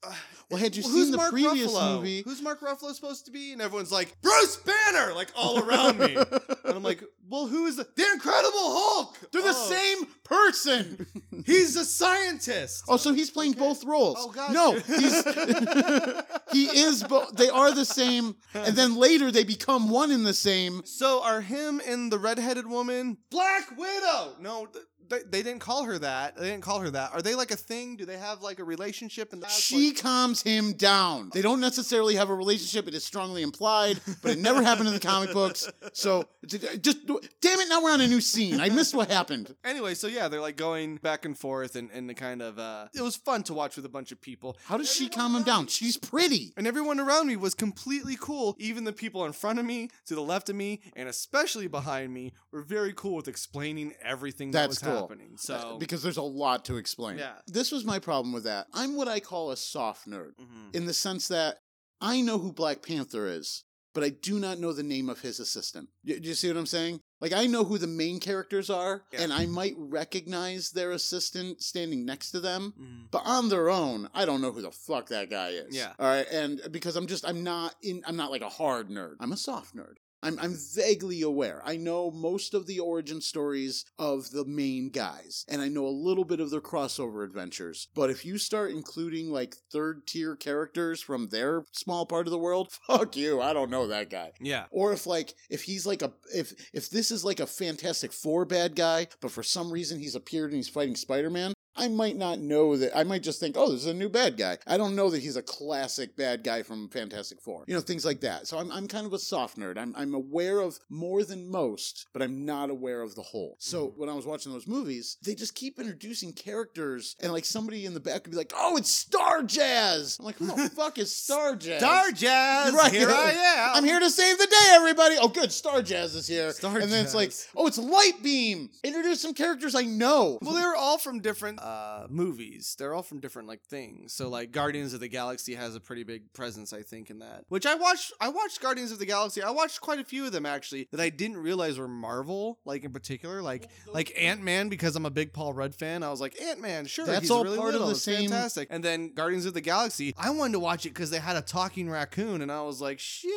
Uh, 0.06 0.14
Well, 0.52 0.60
had 0.60 0.76
you 0.76 0.84
who's 0.84 0.94
seen 1.06 1.12
the 1.12 1.18
Mark 1.18 1.32
previous 1.32 1.72
Ruffalo? 1.74 1.96
movie- 1.98 2.22
Who's 2.24 2.42
Mark 2.42 2.62
Ruffalo 2.62 2.94
supposed 2.94 3.26
to 3.26 3.32
be? 3.32 3.52
And 3.54 3.62
everyone's 3.62 3.92
like, 3.92 4.16
Bruce 4.22 4.58
Banner, 4.58 5.14
like 5.14 5.30
all 5.36 5.58
around 5.60 5.98
me. 6.00 6.16
and 6.66 6.76
I'm 6.76 6.84
like, 6.84 7.04
well, 7.28 7.48
who 7.48 7.66
is 7.66 7.78
the 7.78 7.88
the 7.96 8.06
Incredible 8.14 8.52
Hulk? 8.60 9.18
They're 9.32 9.42
the 9.42 9.50
Oh, 9.50 9.70
same 9.70 10.08
person. 10.24 11.08
He's 11.48 11.76
a 11.76 11.84
scientist. 11.84 12.84
Oh, 12.88 12.98
so 12.98 13.12
he's 13.14 13.32
playing 13.32 13.54
both 13.54 13.84
roles. 13.84 14.18
Oh, 14.20 14.30
gotcha. 14.32 14.54
No, 14.54 14.74
he's 14.74 15.24
he 16.52 16.66
is 16.80 17.04
both. 17.04 17.36
They 17.36 17.50
are 17.50 17.72
the 17.74 17.86
same, 17.86 18.36
and 18.54 18.76
then 18.76 18.96
later 18.98 19.32
they 19.32 19.44
become 19.44 19.90
one 19.90 20.12
in 20.12 20.24
the 20.24 20.34
same. 20.36 20.82
So 20.86 21.24
are 21.24 21.42
him 21.42 21.82
and 21.88 22.12
the 22.12 22.20
redheaded 22.20 22.68
woman 22.68 23.18
Black 23.32 23.76
Widow? 23.78 24.36
No, 24.40 24.68
th- 24.68 24.86
they, 25.10 25.20
they 25.30 25.44
didn't 25.44 25.60
call 25.60 25.84
her 25.86 25.98
that. 26.00 26.36
They 26.38 26.50
didn't 26.50 26.64
call 26.64 26.80
her 26.80 26.90
that. 26.92 27.14
Are 27.14 27.22
they 27.22 27.36
like 27.36 27.52
a 27.52 27.56
thing? 27.56 27.96
Do 27.96 28.06
they 28.06 28.18
have 28.18 28.42
like 28.42 28.60
a 28.60 28.64
relationship? 28.64 29.34
And 29.34 29.42
that's 29.44 29.60
She 29.60 29.88
like- 29.90 30.02
calms 30.02 30.42
him 30.42 30.74
down. 30.74 31.30
They 31.34 31.42
don't 31.42 31.60
necessarily 31.60 32.16
have 32.16 32.30
a 32.30 32.36
relationship. 32.36 32.88
It 32.88 32.94
is 32.94 33.04
strongly 33.04 33.42
implied, 33.42 34.00
but 34.22 34.32
it 34.32 34.40
never 34.40 34.62
happened 34.64 34.88
in 34.88 34.94
the 34.94 35.00
comic 35.00 35.32
books. 35.34 35.70
So 35.94 36.26
just 36.46 37.06
damn 37.42 37.60
it! 37.60 37.70
Now 37.70 37.82
we're 37.84 37.92
on 37.92 38.02
a 38.02 38.08
new 38.08 38.22
scene. 38.22 38.60
I 38.60 38.70
missed 38.70 38.94
what 38.96 39.10
happened. 39.10 39.56
Anyway, 39.64 39.94
so 39.96 40.08
yeah, 40.08 40.28
they're 40.28 40.42
like 40.42 40.58
going 40.58 40.98
back 40.98 41.26
and 41.26 41.38
forth, 41.38 41.76
and 41.76 41.90
and 41.92 42.10
the 42.10 42.14
kind 42.14 42.42
of 42.42 42.60
uh, 42.60 42.88
it 42.94 43.02
was 43.02 43.16
fun 43.16 43.44
to 43.44 43.54
watch 43.54 43.76
with 43.76 43.86
a 43.86 43.90
bunch 43.90 44.12
of 44.12 44.22
people. 44.22 44.58
How 44.66 44.78
does 44.78 44.92
she 44.94 45.10
calm 45.10 45.36
him 45.36 45.44
down? 45.44 45.68
She's 45.68 45.98
pretty. 45.98 46.54
And 46.58 46.68
everyone 46.68 47.00
around 47.00 47.28
me 47.28 47.36
was 47.36 47.54
completely 47.54 48.18
cool. 48.20 48.56
Even 48.60 48.84
the 48.84 48.94
people 48.94 49.26
in 49.26 49.32
front 49.34 49.60
of 49.60 49.66
me, 49.66 49.90
to 50.08 50.16
the 50.16 50.22
left 50.22 50.50
of 50.50 50.56
me, 50.56 50.82
and 50.96 51.08
especially 51.10 51.68
behind 51.68 52.14
me, 52.14 52.34
were 52.52 52.62
very 52.62 52.94
cool 52.94 53.16
with 53.16 53.28
explaining 53.28 53.94
everything 54.04 54.52
that 54.52 54.68
was 54.70 54.80
cool. 54.80 54.95
Happening. 55.02 55.38
So 55.38 55.78
because 55.80 56.02
there's 56.04 56.18
a 56.18 56.22
lot 56.22 56.66
to 56.66 56.78
explain. 56.78 57.18
Yeah. 57.18 57.34
This 57.48 57.72
was 57.72 57.84
my 57.86 58.00
problem 58.00 58.34
with 58.34 58.44
that. 58.46 58.68
I'm 58.74 58.96
what 58.96 59.08
I 59.08 59.20
call 59.20 59.52
a 59.52 59.58
soft 59.58 60.08
nerd 60.08 60.36
Mhm. 60.40 60.76
in 60.76 60.86
the 60.86 60.94
sense 60.94 61.28
that 61.30 61.60
I 62.02 62.22
know 62.22 62.38
who 62.38 62.52
Black 62.52 62.82
Panther 62.82 63.28
is, 63.28 63.64
but 63.94 64.04
I 64.04 64.10
do 64.10 64.40
not 64.40 64.60
know 64.60 64.74
the 64.74 64.84
name 64.84 65.10
of 65.10 65.22
his 65.22 65.40
assistant. 65.40 65.90
Do 66.04 66.14
you 66.22 66.34
see 66.36 66.48
what 66.50 66.58
I'm 66.58 66.66
saying? 66.66 67.00
Like 67.22 67.32
I 67.32 67.48
know 67.48 67.64
who 67.64 67.78
the 67.78 67.88
main 67.88 68.20
characters 68.20 68.70
are, 68.70 69.06
Yeah. 69.14 69.22
and 69.22 69.32
I 69.34 69.46
might 69.46 69.74
recognize 69.78 70.72
their 70.72 70.92
assistant 70.92 71.64
standing 71.64 72.06
next 72.06 72.32
to 72.32 72.40
them, 72.42 72.74
Mhm. 72.78 73.10
but 73.12 73.24
on 73.26 73.50
their 73.50 73.70
own, 73.70 74.10
I 74.14 74.26
don't 74.26 74.42
know 74.42 74.52
who 74.52 74.62
the 74.62 74.72
fuck 74.72 75.08
that 75.10 75.30
guy 75.30 75.50
is. 75.52 75.74
Yeah. 75.76 75.94
All 75.98 76.06
right, 76.08 76.28
and 76.30 76.62
because 76.72 76.96
I'm 76.98 77.08
just 77.08 77.26
I'm 77.26 77.44
not 77.44 77.76
in 77.82 78.04
I'm 78.06 78.18
not 78.18 78.32
like 78.32 78.42
a 78.42 78.50
hard 78.50 78.90
nerd. 78.90 79.16
I'm 79.22 79.32
a 79.32 79.38
soft 79.38 79.74
nerd. 79.76 79.96
I'm, 80.26 80.40
I'm 80.40 80.58
vaguely 80.76 81.22
aware. 81.22 81.62
I 81.64 81.78
know 81.78 82.10
most 82.10 82.56
of 82.56 82.66
the 82.66 82.80
origin 82.80 83.22
stories 83.22 83.86
of 84.00 84.32
the 84.32 84.44
main 84.44 84.90
guys, 84.90 85.46
and 85.48 85.62
I 85.62 85.68
know 85.68 85.86
a 85.86 85.90
little 85.90 86.26
bit 86.26 86.40
of 86.40 86.50
their 86.50 86.62
crossover 86.62 87.24
adventures. 87.24 87.90
But 87.94 88.10
if 88.10 88.26
you 88.26 88.40
start 88.40 88.72
including 88.72 89.30
like 89.30 89.56
third 89.72 90.08
tier 90.08 90.36
characters 90.36 91.00
from 91.00 91.30
their 91.30 91.64
small 91.72 92.08
part 92.08 92.26
of 92.26 92.32
the 92.32 92.40
world, 92.40 92.72
fuck 92.88 93.16
you. 93.16 93.40
I 93.40 93.54
don't 93.54 93.70
know 93.70 93.88
that 93.88 94.10
guy. 94.10 94.32
yeah. 94.42 94.66
Or 94.72 94.94
if 94.94 95.06
like 95.06 95.36
if 95.50 95.62
he's 95.64 95.86
like 95.86 96.02
a 96.02 96.12
if 96.34 96.54
if 96.74 96.90
this 96.90 97.12
is 97.12 97.24
like 97.24 97.40
a 97.40 97.46
Fantastic 97.46 98.12
Four 98.12 98.46
bad 98.46 98.76
guy, 98.76 99.08
but 99.22 99.32
for 99.32 99.44
some 99.44 99.72
reason 99.72 100.00
he's 100.00 100.16
appeared 100.16 100.50
and 100.50 100.58
he's 100.58 100.70
fighting 100.70 100.96
Spider 100.96 101.30
Man, 101.30 101.54
I 101.76 101.88
might 101.88 102.16
not 102.16 102.40
know 102.40 102.78
that. 102.78 102.98
I 102.98 103.04
might 103.04 103.24
just 103.24 103.40
think, 103.40 103.56
oh, 103.58 103.72
this 103.72 103.82
is 103.82 103.88
a 103.88 103.94
new 103.94 104.10
bad 104.10 104.38
guy. 104.38 104.58
I 104.66 104.78
don't 104.78 104.96
know 104.96 105.10
that 105.10 105.22
he's 105.22 105.36
a 105.36 105.42
classic 105.42 106.16
bad 106.16 106.44
guy 106.44 106.64
from 106.64 106.90
Fantastic 106.90 107.42
Four. 107.42 107.66
You 107.68 107.74
know, 107.74 107.82
things 107.82 108.06
like 108.06 108.22
that. 108.22 108.48
So 108.48 108.58
I'm, 108.58 108.72
I'm 108.72 108.88
kind 108.88 109.06
of 109.06 109.14
a 109.14 109.20
soft 109.20 109.58
nerd. 109.58 109.78
I'm, 109.78 109.94
I'm 109.98 110.14
aware 110.14 110.60
of 110.60 110.80
more 110.90 111.24
than 111.24 111.50
most, 111.50 112.08
but 112.14 112.22
I'm 112.22 112.46
not 112.46 112.70
aware 112.70 113.02
of 113.02 113.16
the 113.16 113.22
whole. 113.22 113.58
So 113.60 113.88
mm. 113.88 113.98
when 113.98 114.10
I 114.10 114.14
was 114.14 114.26
watching 114.26 114.52
those 114.52 114.68
movies, 114.68 115.18
they 115.24 115.36
just 115.36 115.56
keep 115.56 115.80
introducing 115.80 116.34
characters, 116.34 117.16
and 117.22 117.32
like 117.32 117.46
somebody 117.46 117.86
in 117.86 117.94
the 117.94 118.00
back 118.00 118.24
could 118.24 118.32
be 118.32 118.38
like, 118.38 118.54
oh, 118.56 118.78
it's 118.78 118.92
Star 118.92 119.44
Jazz. 119.44 120.18
I'm 120.20 120.26
like, 120.26 120.38
who 120.38 120.48
the 120.48 120.70
fuck 120.76 120.98
is 120.98 121.16
Star 121.16 121.56
Jazz? 121.56 121.80
Star 121.80 122.12
Jazz, 122.12 122.74
Right. 122.74 122.92
here 122.92 123.10
I 123.10 123.32
am. 123.58 123.78
I'm 123.78 123.84
here 123.84 124.00
to 124.00 124.10
save 124.10 124.38
the 124.38 124.48
day, 124.48 124.72
everybody. 124.74 125.16
Oh, 125.20 125.28
good. 125.28 125.52
Star 125.52 125.82
Jazz 125.82 126.16
is 126.16 126.28
here. 126.28 126.52
Star 126.52 126.78
and 126.78 126.92
then 126.92 127.04
it's 127.04 127.16
like, 127.16 127.34
oh, 127.56 127.68
it's 127.68 127.78
Light 127.78 128.24
Beam. 128.24 128.70
Introduce 128.84 129.22
some 129.22 129.34
characters 129.34 129.76
I 129.76 129.84
know. 129.84 130.40
Well, 130.42 130.54
they're 130.54 130.76
all 130.76 130.98
from 130.98 131.20
different 131.20 131.60
uh, 131.66 132.08
movies. 132.10 132.76
They're 132.78 132.94
all 132.94 133.02
from 133.04 133.20
different 133.20 133.48
like 133.48 133.64
things. 133.64 134.14
So 134.14 134.30
like 134.30 134.52
Guardians 134.52 134.94
of 134.94 135.00
the 135.00 135.08
Galaxy 135.08 135.56
has 135.56 135.76
a 135.76 135.80
pretty 135.80 136.04
big 136.04 136.32
presence, 136.34 136.72
I 136.74 136.82
think, 136.82 137.10
in 137.10 137.20
that. 137.20 137.46
Which 137.50 137.66
I 137.66 137.76
watched. 137.76 138.14
I 138.22 138.30
watched 138.30 138.62
Guardians 138.62 138.92
of 138.92 139.00
the 139.00 139.06
Galaxy. 139.06 139.42
I 139.42 139.50
watched 139.50 139.82
quite 139.82 140.00
a 140.00 140.04
few 140.04 140.26
of 140.26 140.32
them 140.32 140.46
actually 140.46 140.88
that 140.92 141.00
I 141.02 141.10
didn't 141.10 141.38
realize 141.38 141.80
were 141.80 141.88
Marvel. 141.88 142.60
Like 142.66 142.84
in 142.84 142.92
particular, 142.92 143.42
like 143.42 143.68
like 143.92 144.14
Ant 144.18 144.42
Man 144.44 144.70
because 144.70 144.96
I'm 144.96 145.06
a 145.06 145.10
big 145.10 145.34
Paul 145.34 145.54
Rudd 145.54 145.74
fan. 145.76 146.04
I 146.04 146.12
was 146.12 146.22
like 146.22 146.40
Ant 146.42 146.62
Man, 146.62 146.86
sure, 146.86 147.06
That's 147.06 147.32
all 147.32 147.44
really 147.44 147.58
part 147.58 147.74
of 147.76 147.82
the 147.82 147.90
it's 147.92 148.04
same- 148.04 148.30
fantastic. 148.30 148.68
And 148.72 148.84
then 148.84 149.14
Guardians 149.14 149.46
of 149.46 149.54
the 149.54 149.62
Galaxy, 149.62 150.14
I 150.18 150.30
wanted 150.30 150.54
to 150.54 150.60
watch 150.60 150.86
it 150.86 150.90
because 150.90 151.10
they 151.10 151.20
had 151.20 151.36
a 151.36 151.42
talking 151.42 151.90
raccoon, 151.90 152.42
and 152.42 152.52
I 152.52 152.62
was 152.62 152.80
like, 152.82 153.00
shit, 153.00 153.32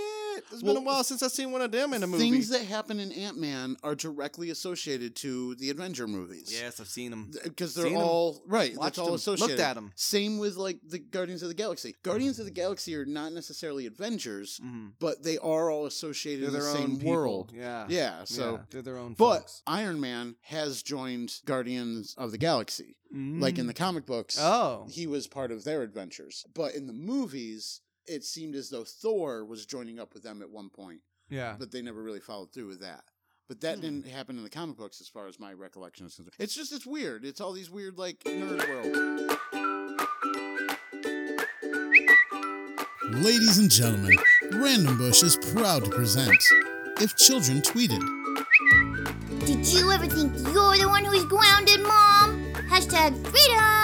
it's 0.53 0.63
been 0.63 0.77
a 0.77 0.81
while 0.81 1.03
since 1.05 1.23
I've 1.23 1.31
seen 1.33 1.51
one 1.53 1.63
of 1.63 1.73
them 1.73 1.93
in 1.95 2.03
a 2.03 2.07
movie. 2.07 2.31
Things 2.31 2.49
that 2.51 2.63
happen 2.63 3.01
in 3.01 3.11
Ant 3.13 3.39
Man 3.39 3.77
are 3.83 3.95
directly 3.95 4.51
associated 4.51 5.17
to 5.17 5.55
the 5.57 5.71
Avenger 5.71 6.07
movies. 6.07 6.51
yes, 6.53 6.81
I've 6.81 6.89
seen 6.89 7.11
them. 7.11 7.31
Because 7.43 7.75
they're 7.75 7.87
Seen 7.87 7.97
'em. 7.97 8.03
All 8.19 8.43
right. 8.47 8.75
That's 8.81 8.99
all 8.99 9.09
'em. 9.09 9.15
associated. 9.15 9.51
Looked 9.59 9.61
at 9.61 9.77
'em. 9.77 9.93
Same 9.95 10.39
with 10.39 10.57
like 10.57 10.81
the 10.85 10.99
Guardians 10.99 11.43
of 11.43 11.49
the 11.49 11.55
Galaxy. 11.55 11.95
Guardians 12.03 12.39
of 12.39 12.45
the 12.45 12.51
Galaxy 12.51 12.95
are 12.97 13.05
not 13.07 13.33
necessarily 13.33 13.87
Avengers, 13.87 14.61
but 14.99 15.23
they 15.23 15.39
are 15.39 15.71
all 15.71 15.87
associated 15.87 16.49
Mm-hmm. 16.49 16.53
They're 16.53 16.61
in 16.61 16.67
the 16.67 16.73
their 16.73 16.83
same 16.83 16.91
own 16.93 16.97
people. 16.99 17.13
world. 17.13 17.53
Yeah. 17.55 17.87
yeah. 17.89 18.25
So 18.25 18.53
Yeah, 18.53 18.63
they're 18.71 18.83
their 18.83 18.99
own 18.99 19.15
But 19.15 19.39
folks. 19.41 19.63
Iron 19.67 20.01
Man 20.01 20.37
has 20.43 20.83
joined 20.83 21.41
Guardians 21.45 22.15
of 22.19 22.31
the 22.33 22.39
Galaxy. 22.39 22.97
Like 23.11 23.59
in 23.59 23.67
the 23.67 23.75
comic 23.75 24.05
books, 24.05 24.37
Mm. 24.39 24.43
Oh. 24.43 24.87
he 24.91 25.07
was 25.07 25.27
part 25.27 25.51
of 25.51 25.65
their 25.65 25.83
adventures. 25.83 26.45
But 26.53 26.75
in 26.75 26.87
the 26.87 26.93
movies, 26.93 27.81
it 28.07 28.25
seemed 28.25 28.55
as 28.55 28.69
though 28.71 28.85
Thor 28.85 29.45
was 29.45 29.65
joining 29.67 29.99
up 29.99 30.13
with 30.15 30.23
them 30.23 30.43
at 30.43 30.51
one 30.51 30.69
point. 30.71 31.01
Yeah. 31.31 31.57
But 31.59 31.71
they 31.73 31.81
never 31.83 32.03
really 32.03 32.21
followed 32.21 32.53
through 32.53 32.69
with 32.69 32.81
that. 32.81 33.05
But 33.49 33.63
that 33.63 33.77
hmm. 33.77 33.81
didn't 33.81 34.07
happen 34.07 34.37
in 34.37 34.45
the 34.45 34.51
comic 34.51 34.77
books 34.77 35.01
as 35.01 35.09
far 35.09 35.27
as 35.27 35.41
my 35.41 35.53
recollection 35.55 36.07
is 36.07 36.15
concerned. 36.15 36.35
It's 36.39 36.55
just, 36.55 36.73
it's 36.73 36.87
weird. 36.87 37.25
It's 37.25 37.41
all 37.41 37.53
these 37.53 37.71
weird, 37.71 37.99
like, 37.99 38.23
nerd 38.25 38.69
world. 38.69 39.39
Ladies 43.25 43.59
and 43.59 43.71
gentlemen, 43.71 44.17
Random 44.53 44.99
Bush 44.99 45.23
is 45.23 45.37
proud 45.55 45.85
to 45.85 45.91
present 45.91 46.37
If 47.01 47.17
Children 47.17 47.63
Tweeted. 47.63 48.05
Did 49.47 49.67
you 49.67 49.91
ever 49.91 50.07
think 50.07 50.37
you're 50.53 50.77
the 50.77 50.87
one 50.87 51.07
who's 51.07 51.25
grounded, 51.25 51.81
Mom? 51.81 52.53
Hashtag 52.69 53.17
freedom! 53.27 53.79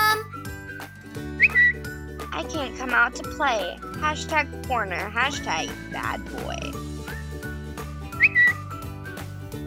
I 2.32 2.44
can't 2.50 2.76
come 2.76 2.90
out 2.90 3.14
to 3.16 3.22
play. 3.22 3.78
Hashtag 3.80 4.66
corner. 4.66 5.10
Hashtag 5.10 5.70
bad 5.90 6.22
boy. 6.26 6.93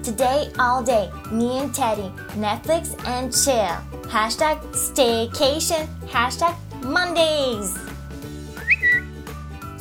Today, 0.08 0.50
all 0.58 0.82
day, 0.82 1.12
me 1.34 1.60
and 1.60 1.76
Teddy, 1.76 2.10
Netflix 2.40 2.98
and 3.06 3.30
chill. 3.30 3.76
Hashtag 4.10 4.58
staycation. 4.72 5.86
Hashtag 6.08 6.56
Mondays. 6.82 7.78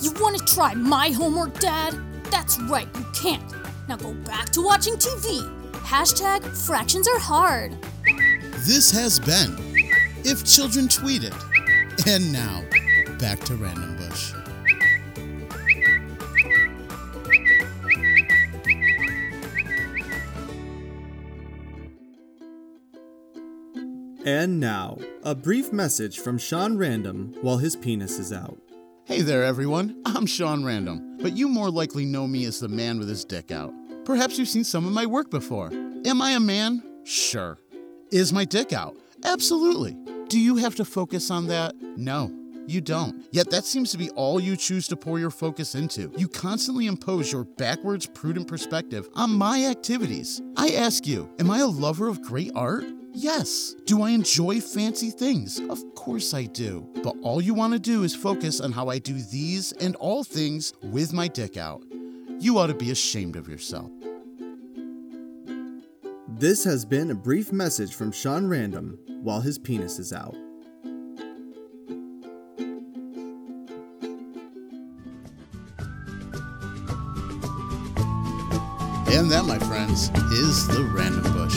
You 0.02 0.10
want 0.20 0.36
to 0.36 0.44
try 0.44 0.74
my 0.74 1.10
homework, 1.10 1.56
Dad? 1.60 1.94
That's 2.24 2.58
right, 2.62 2.88
you 2.98 3.06
can't. 3.14 3.40
Now 3.88 3.98
go 3.98 4.14
back 4.14 4.50
to 4.50 4.62
watching 4.62 4.94
TV. 4.94 5.48
Hashtag 5.84 6.44
fractions 6.66 7.06
are 7.06 7.20
hard. 7.20 7.76
This 8.66 8.90
has 8.90 9.20
been 9.20 9.54
If 10.24 10.44
Children 10.44 10.88
Tweeted. 10.88 11.36
And 12.08 12.32
now, 12.32 12.64
back 13.20 13.38
to 13.44 13.54
Random 13.54 13.96
Bush. 13.96 14.32
And 24.26 24.58
now, 24.58 24.98
a 25.22 25.36
brief 25.36 25.72
message 25.72 26.18
from 26.18 26.36
Sean 26.36 26.76
Random 26.76 27.32
while 27.42 27.58
his 27.58 27.76
penis 27.76 28.18
is 28.18 28.32
out. 28.32 28.58
Hey 29.04 29.20
there, 29.20 29.44
everyone. 29.44 30.02
I'm 30.04 30.26
Sean 30.26 30.64
Random, 30.64 31.16
but 31.22 31.36
you 31.36 31.48
more 31.48 31.70
likely 31.70 32.04
know 32.04 32.26
me 32.26 32.44
as 32.44 32.58
the 32.58 32.66
man 32.66 32.98
with 32.98 33.08
his 33.08 33.24
dick 33.24 33.52
out. 33.52 33.72
Perhaps 34.04 34.36
you've 34.36 34.48
seen 34.48 34.64
some 34.64 34.84
of 34.84 34.92
my 34.92 35.06
work 35.06 35.30
before. 35.30 35.70
Am 36.04 36.20
I 36.20 36.32
a 36.32 36.40
man? 36.40 36.82
Sure. 37.04 37.60
Is 38.10 38.32
my 38.32 38.44
dick 38.44 38.72
out? 38.72 38.96
Absolutely. 39.24 39.96
Do 40.26 40.40
you 40.40 40.56
have 40.56 40.74
to 40.74 40.84
focus 40.84 41.30
on 41.30 41.46
that? 41.46 41.76
No. 41.96 42.32
You 42.66 42.80
don't. 42.80 43.24
Yet 43.30 43.50
that 43.50 43.64
seems 43.64 43.92
to 43.92 43.96
be 43.96 44.10
all 44.10 44.40
you 44.40 44.56
choose 44.56 44.88
to 44.88 44.96
pour 44.96 45.20
your 45.20 45.30
focus 45.30 45.76
into. 45.76 46.10
You 46.16 46.26
constantly 46.26 46.88
impose 46.88 47.30
your 47.30 47.44
backwards, 47.44 48.06
prudent 48.06 48.48
perspective 48.48 49.08
on 49.14 49.38
my 49.38 49.66
activities. 49.66 50.42
I 50.56 50.70
ask 50.70 51.06
you, 51.06 51.32
am 51.38 51.48
I 51.48 51.60
a 51.60 51.66
lover 51.68 52.08
of 52.08 52.22
great 52.22 52.50
art? 52.56 52.86
Yes. 53.18 53.74
Do 53.86 54.02
I 54.02 54.10
enjoy 54.10 54.60
fancy 54.60 55.08
things? 55.08 55.58
Of 55.70 55.82
course 55.94 56.34
I 56.34 56.44
do. 56.44 56.86
But 57.02 57.16
all 57.22 57.40
you 57.40 57.54
want 57.54 57.72
to 57.72 57.78
do 57.78 58.02
is 58.02 58.14
focus 58.14 58.60
on 58.60 58.72
how 58.72 58.90
I 58.90 58.98
do 58.98 59.14
these 59.14 59.72
and 59.72 59.96
all 59.96 60.22
things 60.22 60.74
with 60.82 61.14
my 61.14 61.26
dick 61.26 61.56
out. 61.56 61.82
You 62.38 62.58
ought 62.58 62.66
to 62.66 62.74
be 62.74 62.90
ashamed 62.90 63.36
of 63.36 63.48
yourself. 63.48 63.90
This 66.28 66.62
has 66.64 66.84
been 66.84 67.10
a 67.10 67.14
brief 67.14 67.52
message 67.52 67.94
from 67.94 68.12
Sean 68.12 68.48
Random 68.48 68.98
while 69.22 69.40
his 69.40 69.58
penis 69.58 69.98
is 69.98 70.12
out. 70.12 70.36
And 79.08 79.30
that, 79.30 79.44
my 79.46 79.58
friends, 79.58 80.10
is 80.32 80.66
the 80.68 80.82
Random 80.92 81.32
Bush. 81.32 81.54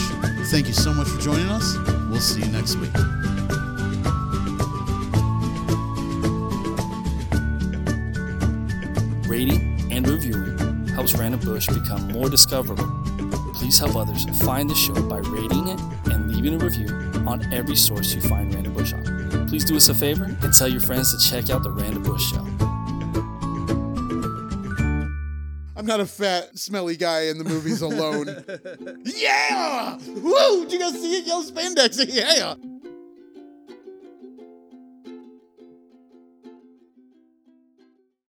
Thank 0.50 0.66
you 0.66 0.72
so 0.72 0.94
much 0.94 1.08
for 1.08 1.20
joining 1.20 1.46
us. 1.46 1.76
We'll 2.08 2.20
see 2.20 2.40
you 2.40 2.50
next 2.50 2.76
week. 2.76 2.90
Rating 9.28 9.88
and 9.90 10.08
reviewing 10.08 10.86
helps 10.88 11.14
Random 11.14 11.40
Bush 11.40 11.66
become 11.68 12.08
more 12.12 12.28
discoverable. 12.28 12.88
Please 13.54 13.78
help 13.78 13.94
others 13.94 14.24
find 14.42 14.68
the 14.70 14.74
show 14.74 14.94
by 15.02 15.18
rating 15.18 15.68
it 15.68 15.80
and 16.06 16.34
leaving 16.34 16.54
a 16.54 16.64
review 16.64 16.88
on 17.26 17.52
every 17.52 17.76
source 17.76 18.14
you 18.14 18.20
find 18.22 18.54
Random 18.54 18.72
Bush 18.72 18.92
on. 18.92 19.46
Please 19.48 19.64
do 19.64 19.76
us 19.76 19.88
a 19.88 19.94
favor 19.94 20.24
and 20.24 20.52
tell 20.52 20.68
your 20.68 20.80
friends 20.80 21.12
to 21.12 21.30
check 21.30 21.50
out 21.50 21.62
the 21.62 21.70
Random 21.70 22.02
Bush 22.02 22.30
Show. 22.30 22.49
Not 25.90 25.98
a 25.98 26.06
fat, 26.06 26.56
smelly 26.56 26.96
guy 26.96 27.22
in 27.22 27.38
the 27.38 27.42
movies 27.42 27.82
alone. 27.82 28.28
yeah! 29.04 29.96
Woo! 30.06 30.62
Did 30.62 30.72
you 30.72 30.78
guys 30.78 30.92
see 30.92 31.18
it? 31.18 31.26
Yellow 31.26 31.42
spandex. 31.42 31.98
Yeah! 32.10 32.54